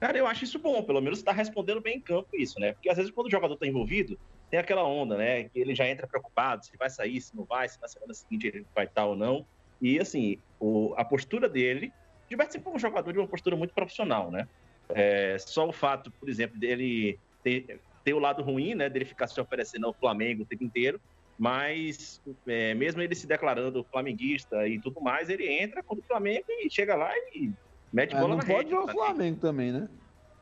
[0.00, 2.72] Cara, eu acho isso bom, pelo menos está respondendo bem em campo isso, né?
[2.72, 4.18] Porque às vezes quando o jogador está envolvido,
[4.50, 5.44] tem aquela onda, né?
[5.44, 8.48] Que ele já entra preocupado se vai sair, se não vai, se na semana seguinte
[8.48, 9.46] ele vai estar ou não.
[9.80, 11.92] E assim, o- a postura dele,
[12.28, 14.48] Gilberto sempre foi um jogador de uma postura muito profissional, né?
[14.92, 18.88] É, só o fato, por exemplo, dele ter, ter o lado ruim, né?
[18.90, 21.00] Dele ficar se oferecendo ao Flamengo o tempo inteiro,
[21.42, 26.44] mas é, mesmo ele se declarando flamenguista e tudo mais, ele entra contra o Flamengo
[26.48, 27.50] e chega lá e
[27.92, 28.70] mete É, bola não na pode rede.
[28.70, 28.92] ver o sabe?
[28.92, 29.88] Flamengo também, né?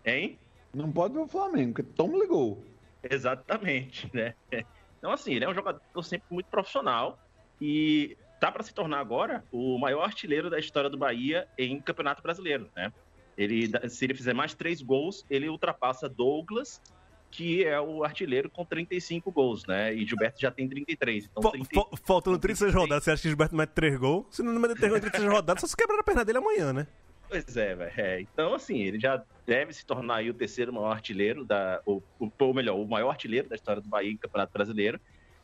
[0.05, 0.39] Hein?
[0.75, 2.63] Não pode ver o Flamengo, porque toma ligou.
[3.03, 4.35] Exatamente, né?
[4.99, 7.19] Então, assim, ele é um jogador sempre muito profissional
[7.59, 12.23] e tá para se tornar agora o maior artilheiro da história do Bahia em Campeonato
[12.23, 12.93] Brasileiro, né?
[13.39, 16.83] Ele, se ele fizer mais três gols, ele ultrapassa Douglas,
[17.31, 19.95] que é o artilheiro com 35 gols, né?
[19.95, 21.27] E Gilberto já tem 33.
[21.31, 24.27] Então, Fa- 30 fa- faltando 36 rodadas, você acha que Gilberto mete 3 gols?
[24.31, 26.73] Se não mete 3 gols em 36 rodadas, só se quebrar a perna dele amanhã,
[26.73, 26.87] né?
[27.29, 27.93] Pois é, velho.
[27.97, 31.81] É, Então, assim, ele já deve se tornar aí o terceiro maior artilheiro da.
[31.87, 35.01] Ou, ou melhor, o maior artilheiro da história do Bahia em Campeonato Brasileiro,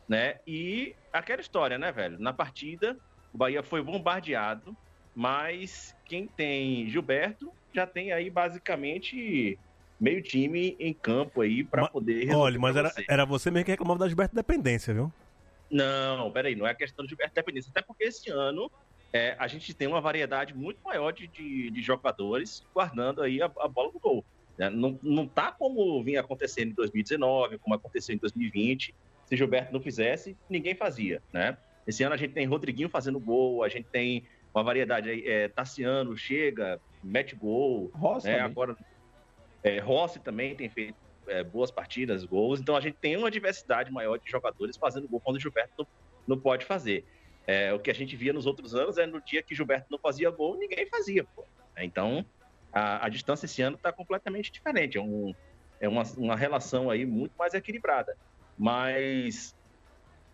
[0.09, 0.35] né?
[0.45, 2.19] E aquela história, né, velho?
[2.19, 2.97] Na partida,
[3.33, 4.75] o Bahia foi bombardeado,
[5.15, 9.57] mas quem tem Gilberto já tem aí basicamente
[9.99, 13.05] meio time em campo aí pra Ma- poder Olha, mas era, você.
[13.09, 15.11] era você mesmo que reclamava da Gilberto Dependência, viu?
[15.69, 18.71] Não, peraí, não é questão de Gilberto Dependência, até porque esse ano
[19.13, 23.45] é, a gente tem uma variedade muito maior de, de, de jogadores guardando aí a,
[23.45, 24.25] a bola no gol.
[24.57, 24.69] né?
[24.69, 28.93] Não, não tá como vinha acontecendo em 2019, como aconteceu em 2020.
[29.25, 31.57] Se Gilberto não fizesse, ninguém fazia, né?
[31.85, 35.47] Esse ano a gente tem Rodriguinho fazendo gol, a gente tem uma variedade aí, é,
[35.49, 38.35] Tassiano chega, mete gol, Roça, né?
[38.37, 38.51] também.
[38.51, 38.75] Agora,
[39.67, 40.95] é, Rossi também tem feito
[41.27, 42.59] é, boas partidas, gols.
[42.59, 45.85] Então a gente tem uma diversidade maior de jogadores fazendo gol quando o Gilberto
[46.27, 47.05] não, pode fazer.
[47.45, 49.99] É, o que a gente via nos outros anos é no dia que Gilberto não
[49.99, 51.23] fazia gol, ninguém fazia.
[51.23, 51.45] Pô.
[51.77, 52.25] Então
[52.71, 54.97] a, a distância esse ano está completamente diferente.
[54.97, 55.33] É, um,
[55.79, 58.15] é uma, uma relação aí muito mais equilibrada.
[58.57, 59.55] Mas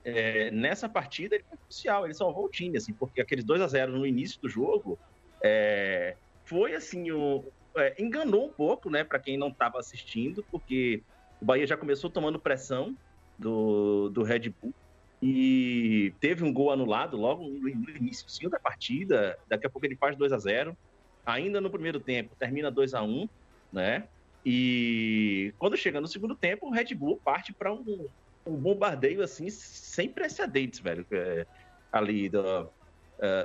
[0.06, 3.68] é, nessa partida ele foi crucial, ele salvou o time, assim, porque aqueles 2 a
[3.68, 4.98] 0 no início do jogo
[5.42, 6.16] é,
[6.46, 7.44] foi assim, o,
[7.76, 11.02] é, enganou um pouco, né, para quem não estava assistindo, porque
[11.42, 12.96] o Bahia já começou tomando pressão
[13.38, 14.74] do, do Red Bull
[15.22, 19.38] e teve um gol anulado logo no início da partida.
[19.48, 20.78] Daqui a pouco ele faz 2 a 0
[21.26, 23.30] Ainda no primeiro tempo, termina 2 a 1
[23.72, 24.04] né?
[24.46, 28.08] E quando chega no segundo tempo, o Red Bull parte para um,
[28.46, 31.46] um bombardeio assim, sem precedentes, velho, é,
[31.92, 32.70] ali do,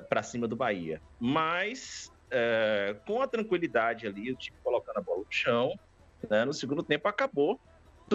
[0.08, 1.00] para cima do Bahia.
[1.20, 5.78] Mas é, com a tranquilidade ali, o time colocando a bola no chão,
[6.28, 7.60] né, no segundo tempo acabou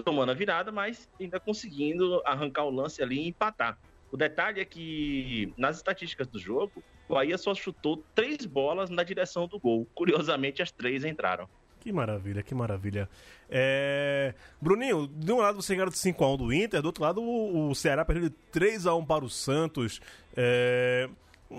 [0.01, 3.78] tomando a virada, mas ainda conseguindo arrancar o lance ali e empatar.
[4.11, 9.03] O detalhe é que nas estatísticas do jogo, o Bahia só chutou três bolas na
[9.03, 9.88] direção do gol.
[9.93, 11.47] Curiosamente, as três entraram.
[11.80, 13.09] Que maravilha, que maravilha.
[13.49, 14.34] É...
[14.61, 18.05] Bruninho, de um lado você ganhou de 5x1 do Inter, do outro lado o, Ceará
[18.05, 19.99] perdeu de 3x1 para o Santos.
[20.36, 21.09] É...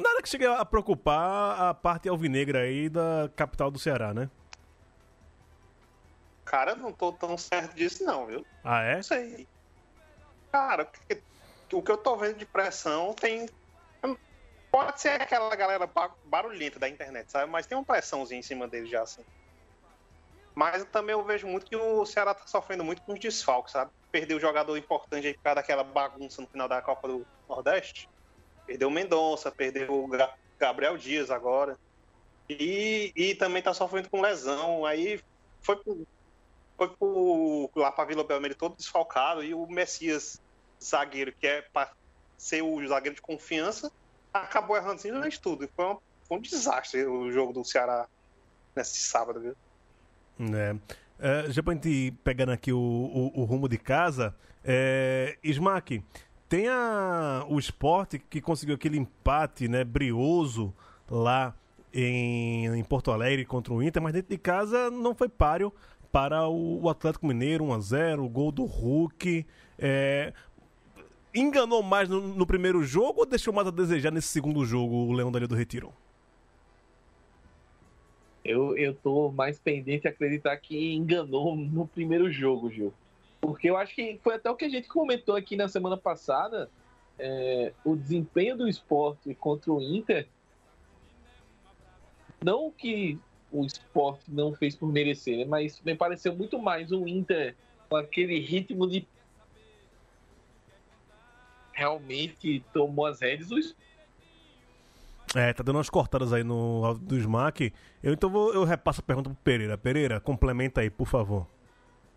[0.03, 4.29] Nada que chegue a preocupar a parte alvinegra aí da capital do Ceará, né?
[6.45, 8.45] Cara, eu não tô tão certo disso, não, viu?
[8.63, 8.97] Ah, é?
[8.97, 9.49] Não sei.
[10.53, 11.23] Cara, o que-
[11.93, 13.49] eu tô vendo de pressão tem.
[14.71, 17.51] Pode ser aquela galera ba- barulhenta da internet, sabe?
[17.51, 19.25] Mas tem uma pressãozinha em cima dele já, assim.
[20.57, 23.91] Mas também eu vejo muito que o Ceará tá sofrendo muito com os desfalques, sabe?
[24.11, 28.09] Perdeu um jogador importante aí por causa daquela bagunça no final da Copa do Nordeste.
[28.67, 31.77] Perdeu o Mendonça, perdeu o Ga- Gabriel Dias agora.
[32.49, 34.85] E, e também tá sofrendo com lesão.
[34.85, 35.21] Aí
[35.63, 36.07] foi pro,
[36.77, 39.43] foi pro, lá pra Vila Belmiro todo desfalcado.
[39.43, 40.41] E o Messias,
[40.83, 41.91] zagueiro, que é pra
[42.37, 43.91] ser o zagueiro de confiança,
[44.33, 45.69] acabou errando simplesmente tudo.
[45.75, 48.07] Foi, um- foi um desastre o jogo do Ceará
[48.75, 49.57] nesse sábado, viu?
[50.55, 50.77] É.
[51.21, 54.35] É, já pra gente pegando aqui o, o, o rumo de casa,
[54.65, 56.03] é, Smack,
[56.49, 60.73] tem a, o esporte que conseguiu aquele empate né, brioso
[61.11, 61.55] lá
[61.93, 65.73] em, em Porto Alegre contra o Inter, mas dentro de casa não foi páreo
[66.11, 69.45] para o, Atlético Mineiro, 1x0, o gol do Hulk.
[69.79, 70.33] É,
[71.35, 75.13] enganou mais no, no, primeiro jogo ou deixou mais a desejar nesse segundo jogo o
[75.13, 75.93] Leão da do Retiro?
[78.45, 82.93] Eu, eu tô mais pendente a acreditar que enganou no primeiro jogo, Gil.
[83.45, 86.71] Porque eu acho que foi até o que a gente comentou aqui na semana passada.
[87.19, 90.27] É, o desempenho do esporte contra o Inter.
[92.43, 93.19] Não que
[93.53, 95.45] o esporte não fez por merecer, né?
[95.45, 97.55] mas me pareceu muito mais um Inter
[97.89, 99.07] com aquele ritmo de.
[101.73, 103.51] Realmente tomou as redes.
[103.51, 103.59] O
[105.39, 107.73] é, tá dando umas cortadas aí no áudio do Smack.
[108.03, 109.77] Eu então vou, eu repasso a pergunta pro Pereira.
[109.77, 111.54] Pereira, complementa aí, por favor.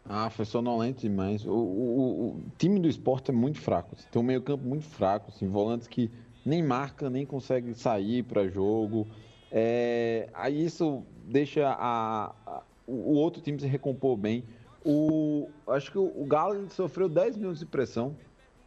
[0.09, 1.45] Ah, foi sonolento demais.
[1.45, 3.95] O, o, o time do esporte é muito fraco.
[4.09, 6.09] Tem um meio-campo muito fraco, assim, volantes que
[6.45, 9.05] nem marca, nem consegue sair para jogo.
[9.51, 14.45] É, aí isso deixa a, a, o outro time se recompor bem.
[14.85, 18.15] O, acho que o, o Galo sofreu 10 minutos de pressão.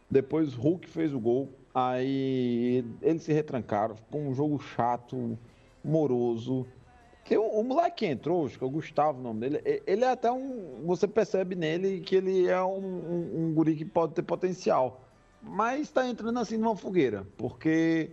[0.09, 1.49] Depois o Hulk fez o gol.
[1.73, 5.39] Aí eles se retrancaram, ficou um jogo chato,
[5.83, 6.67] moroso.
[7.23, 10.03] Que o, o moleque que entrou, acho que é o Gustavo o nome dele, ele
[10.03, 10.83] é até um.
[10.85, 15.01] Você percebe nele que ele é um, um, um guri que pode ter potencial.
[15.41, 18.11] Mas está entrando assim numa fogueira, porque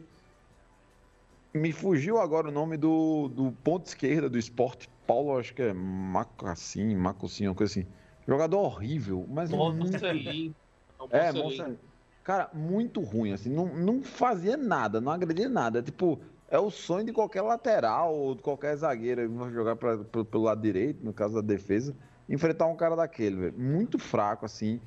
[1.52, 4.88] me fugiu agora o nome do, do ponto esquerda do esporte.
[5.06, 7.88] Paulo, acho que é Macassim, Macossim, uma coisa assim.
[8.26, 9.50] Jogador horrível, mas.
[9.50, 10.54] Mocelin.
[11.10, 11.78] É, Mocelin.
[12.24, 15.80] Cara, muito ruim, assim, não, não fazia nada, não agredia nada.
[15.80, 16.20] Tipo,
[16.50, 21.04] é o sonho de qualquer lateral ou de qualquer zagueiro jogar pra, pelo lado direito,
[21.04, 21.94] no caso da defesa,
[22.28, 23.58] enfrentar um cara daquele, velho.
[23.58, 24.80] Muito fraco, assim.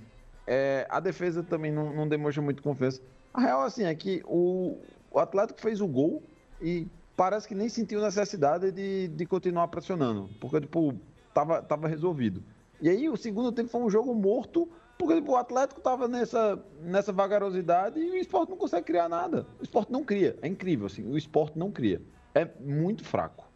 [0.48, 3.02] É, a defesa também não, não, demonstra muito confiança.
[3.34, 4.78] A real, assim, é que o,
[5.12, 6.24] o Atlético fez o gol
[6.60, 10.96] e parece que nem sentiu necessidade de, de continuar pressionando, porque, tipo,
[11.34, 12.44] tava, tava resolvido.
[12.82, 14.68] E aí, o segundo tempo foi um jogo morto
[15.02, 19.48] porque tipo, o Atlético estava nessa, nessa vagarosidade e o esporte não consegue criar nada.
[19.60, 20.38] O esporte não cria.
[20.44, 21.04] É incrível, assim.
[21.12, 22.00] O esporte não cria.
[22.36, 23.50] É muito fraco.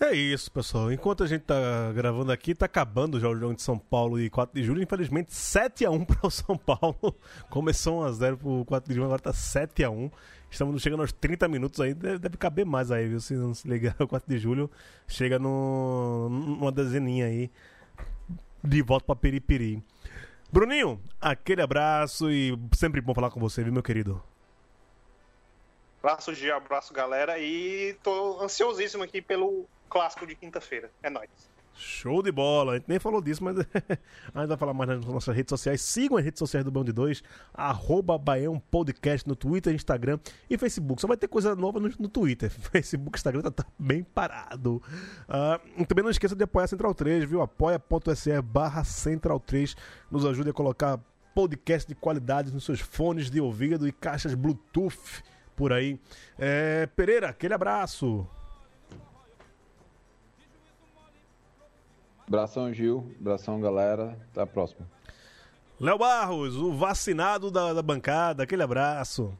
[0.00, 0.92] É isso, pessoal.
[0.92, 4.28] Enquanto a gente tá gravando aqui, tá acabando já o jogo de São Paulo e
[4.28, 4.82] 4 de julho.
[4.82, 7.16] Infelizmente, 7x1 para o São Paulo.
[7.48, 10.10] Começou 1x0 pro 4 de julho, agora tá 7x1.
[10.50, 11.94] Estamos chegando aos 30 minutos aí.
[11.94, 13.20] Deve caber mais aí, viu?
[13.20, 14.68] Se não se ligar, o 4 de julho
[15.06, 17.48] chega no, numa dezeninha aí.
[18.62, 19.82] De volta pra Peripiri.
[20.52, 24.22] Bruninho, aquele abraço e sempre bom falar com você, viu, meu querido?
[26.02, 27.38] Abraço, Gia, abraço, galera.
[27.38, 30.90] E tô ansiosíssimo aqui pelo clássico de quinta-feira.
[31.02, 31.30] É nóis.
[31.74, 32.72] Show de bola.
[32.72, 33.56] A gente nem falou disso, mas
[34.34, 35.80] a gente vai falar mais nas nossas redes sociais.
[35.80, 40.18] Sigam as redes sociais do Bão de 2, arroba Baião Podcast no Twitter, Instagram
[40.48, 41.00] e Facebook.
[41.00, 42.50] Só vai ter coisa nova no, no Twitter.
[42.72, 44.82] Facebook, Instagram tá, tá bem parado.
[45.28, 47.42] Uh, também não esqueça de apoiar a Central 3, viu?
[47.42, 49.74] apoia.se barra Central 3.
[50.10, 51.00] Nos ajude a colocar
[51.34, 55.22] podcast de qualidade nos seus fones de ouvido e caixas Bluetooth
[55.56, 55.98] por aí.
[56.38, 58.26] É, Pereira, aquele abraço.
[62.32, 63.14] Abração, Gil.
[63.20, 64.18] Abração, galera.
[64.30, 64.88] Até a próxima.
[65.78, 68.42] Léo Barros, o vacinado da, da bancada.
[68.42, 69.38] Aquele abraço.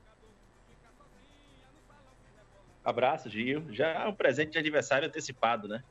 [2.84, 3.64] Abraço, Gil.
[3.72, 5.82] Já é um presente de aniversário antecipado, né?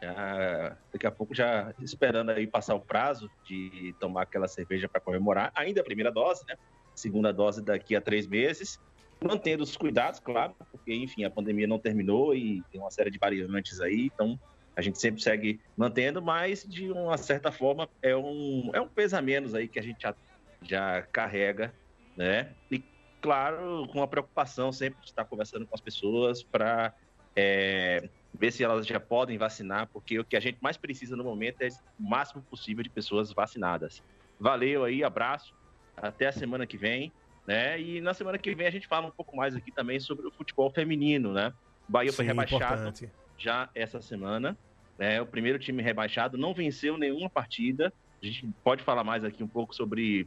[0.00, 5.00] Já, daqui a pouco já esperando aí passar o prazo de tomar aquela cerveja para
[5.00, 5.50] comemorar.
[5.56, 6.54] Ainda a primeira dose, né?
[6.94, 8.78] Segunda dose daqui a três meses.
[9.20, 13.18] Mantendo os cuidados, claro, porque, enfim, a pandemia não terminou e tem uma série de
[13.18, 14.38] variantes aí, então
[14.76, 19.16] a gente sempre segue mantendo, mas de uma certa forma é um, é um peso
[19.16, 20.14] a menos aí que a gente já,
[20.62, 21.72] já carrega,
[22.16, 22.52] né?
[22.70, 22.82] E
[23.20, 26.92] claro, com a preocupação sempre de estar conversando com as pessoas para
[27.36, 31.24] é, ver se elas já podem vacinar, porque o que a gente mais precisa no
[31.24, 31.68] momento é
[31.98, 34.02] o máximo possível de pessoas vacinadas.
[34.38, 35.54] Valeu aí, abraço,
[35.96, 37.12] até a semana que vem,
[37.46, 37.80] né?
[37.80, 40.32] E na semana que vem a gente fala um pouco mais aqui também sobre o
[40.32, 41.52] futebol feminino, né?
[41.88, 42.64] O Bahia Sim, foi rebaixado.
[42.64, 44.56] Importante já essa semana.
[44.98, 45.20] Né?
[45.20, 47.92] O primeiro time rebaixado não venceu nenhuma partida.
[48.22, 50.26] A gente pode falar mais aqui um pouco sobre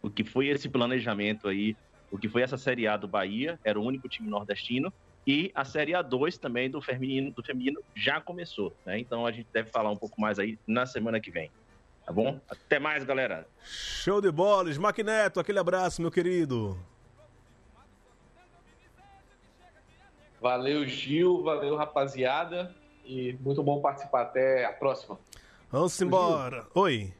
[0.00, 1.76] o que foi esse planejamento aí,
[2.10, 4.92] o que foi essa Série A do Bahia, era o único time nordestino.
[5.26, 8.98] E a Série A2 também do feminino, do feminino já começou, né?
[8.98, 11.50] Então a gente deve falar um pouco mais aí na semana que vem.
[12.04, 12.38] Tá bom?
[12.46, 13.46] Até mais, galera.
[13.64, 16.78] Show de bola, Smack Neto, aquele abraço, meu querido.
[20.44, 21.42] Valeu, Gil.
[21.42, 22.70] Valeu, rapaziada.
[23.02, 24.24] E muito bom participar.
[24.24, 25.18] Até a próxima.
[25.72, 26.66] Vamos embora.
[26.74, 27.14] Oi.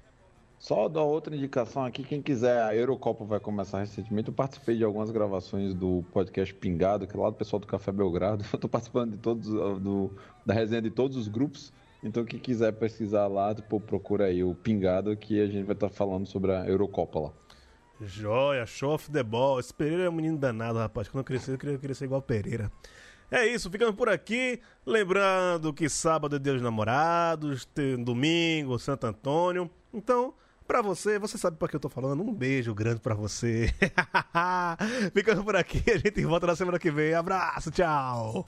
[0.59, 4.29] Só dar outra indicação aqui, quem quiser, a Eurocopa vai começar recentemente.
[4.29, 7.91] Eu participei de algumas gravações do podcast Pingado, que é lá do pessoal do Café
[7.93, 8.45] Belgrado.
[8.53, 10.11] Eu tô participando de todos, do,
[10.45, 11.72] da resenha de todos os grupos.
[12.03, 15.89] Então, quem quiser pesquisar lá, tipo, procura aí o Pingado, que a gente vai estar
[15.89, 17.33] falando sobre a Eurocopa lá.
[18.03, 19.59] Joia, show of the ball.
[19.59, 21.09] Esse Pereira é um menino danado, rapaz.
[21.09, 22.70] Quando eu crescer, eu queria, eu queria ser igual o Pereira.
[23.35, 24.61] É isso, ficando por aqui.
[24.87, 27.68] Lembrando que sábado é dos Namorados,
[28.05, 29.68] domingo, Santo Antônio.
[29.93, 30.35] Então,
[30.68, 32.22] pra você, você sabe pra que eu tô falando.
[32.22, 33.74] Um beijo grande pra você.
[35.12, 37.12] ficando por aqui, a gente volta na semana que vem.
[37.12, 38.45] Abraço, tchau.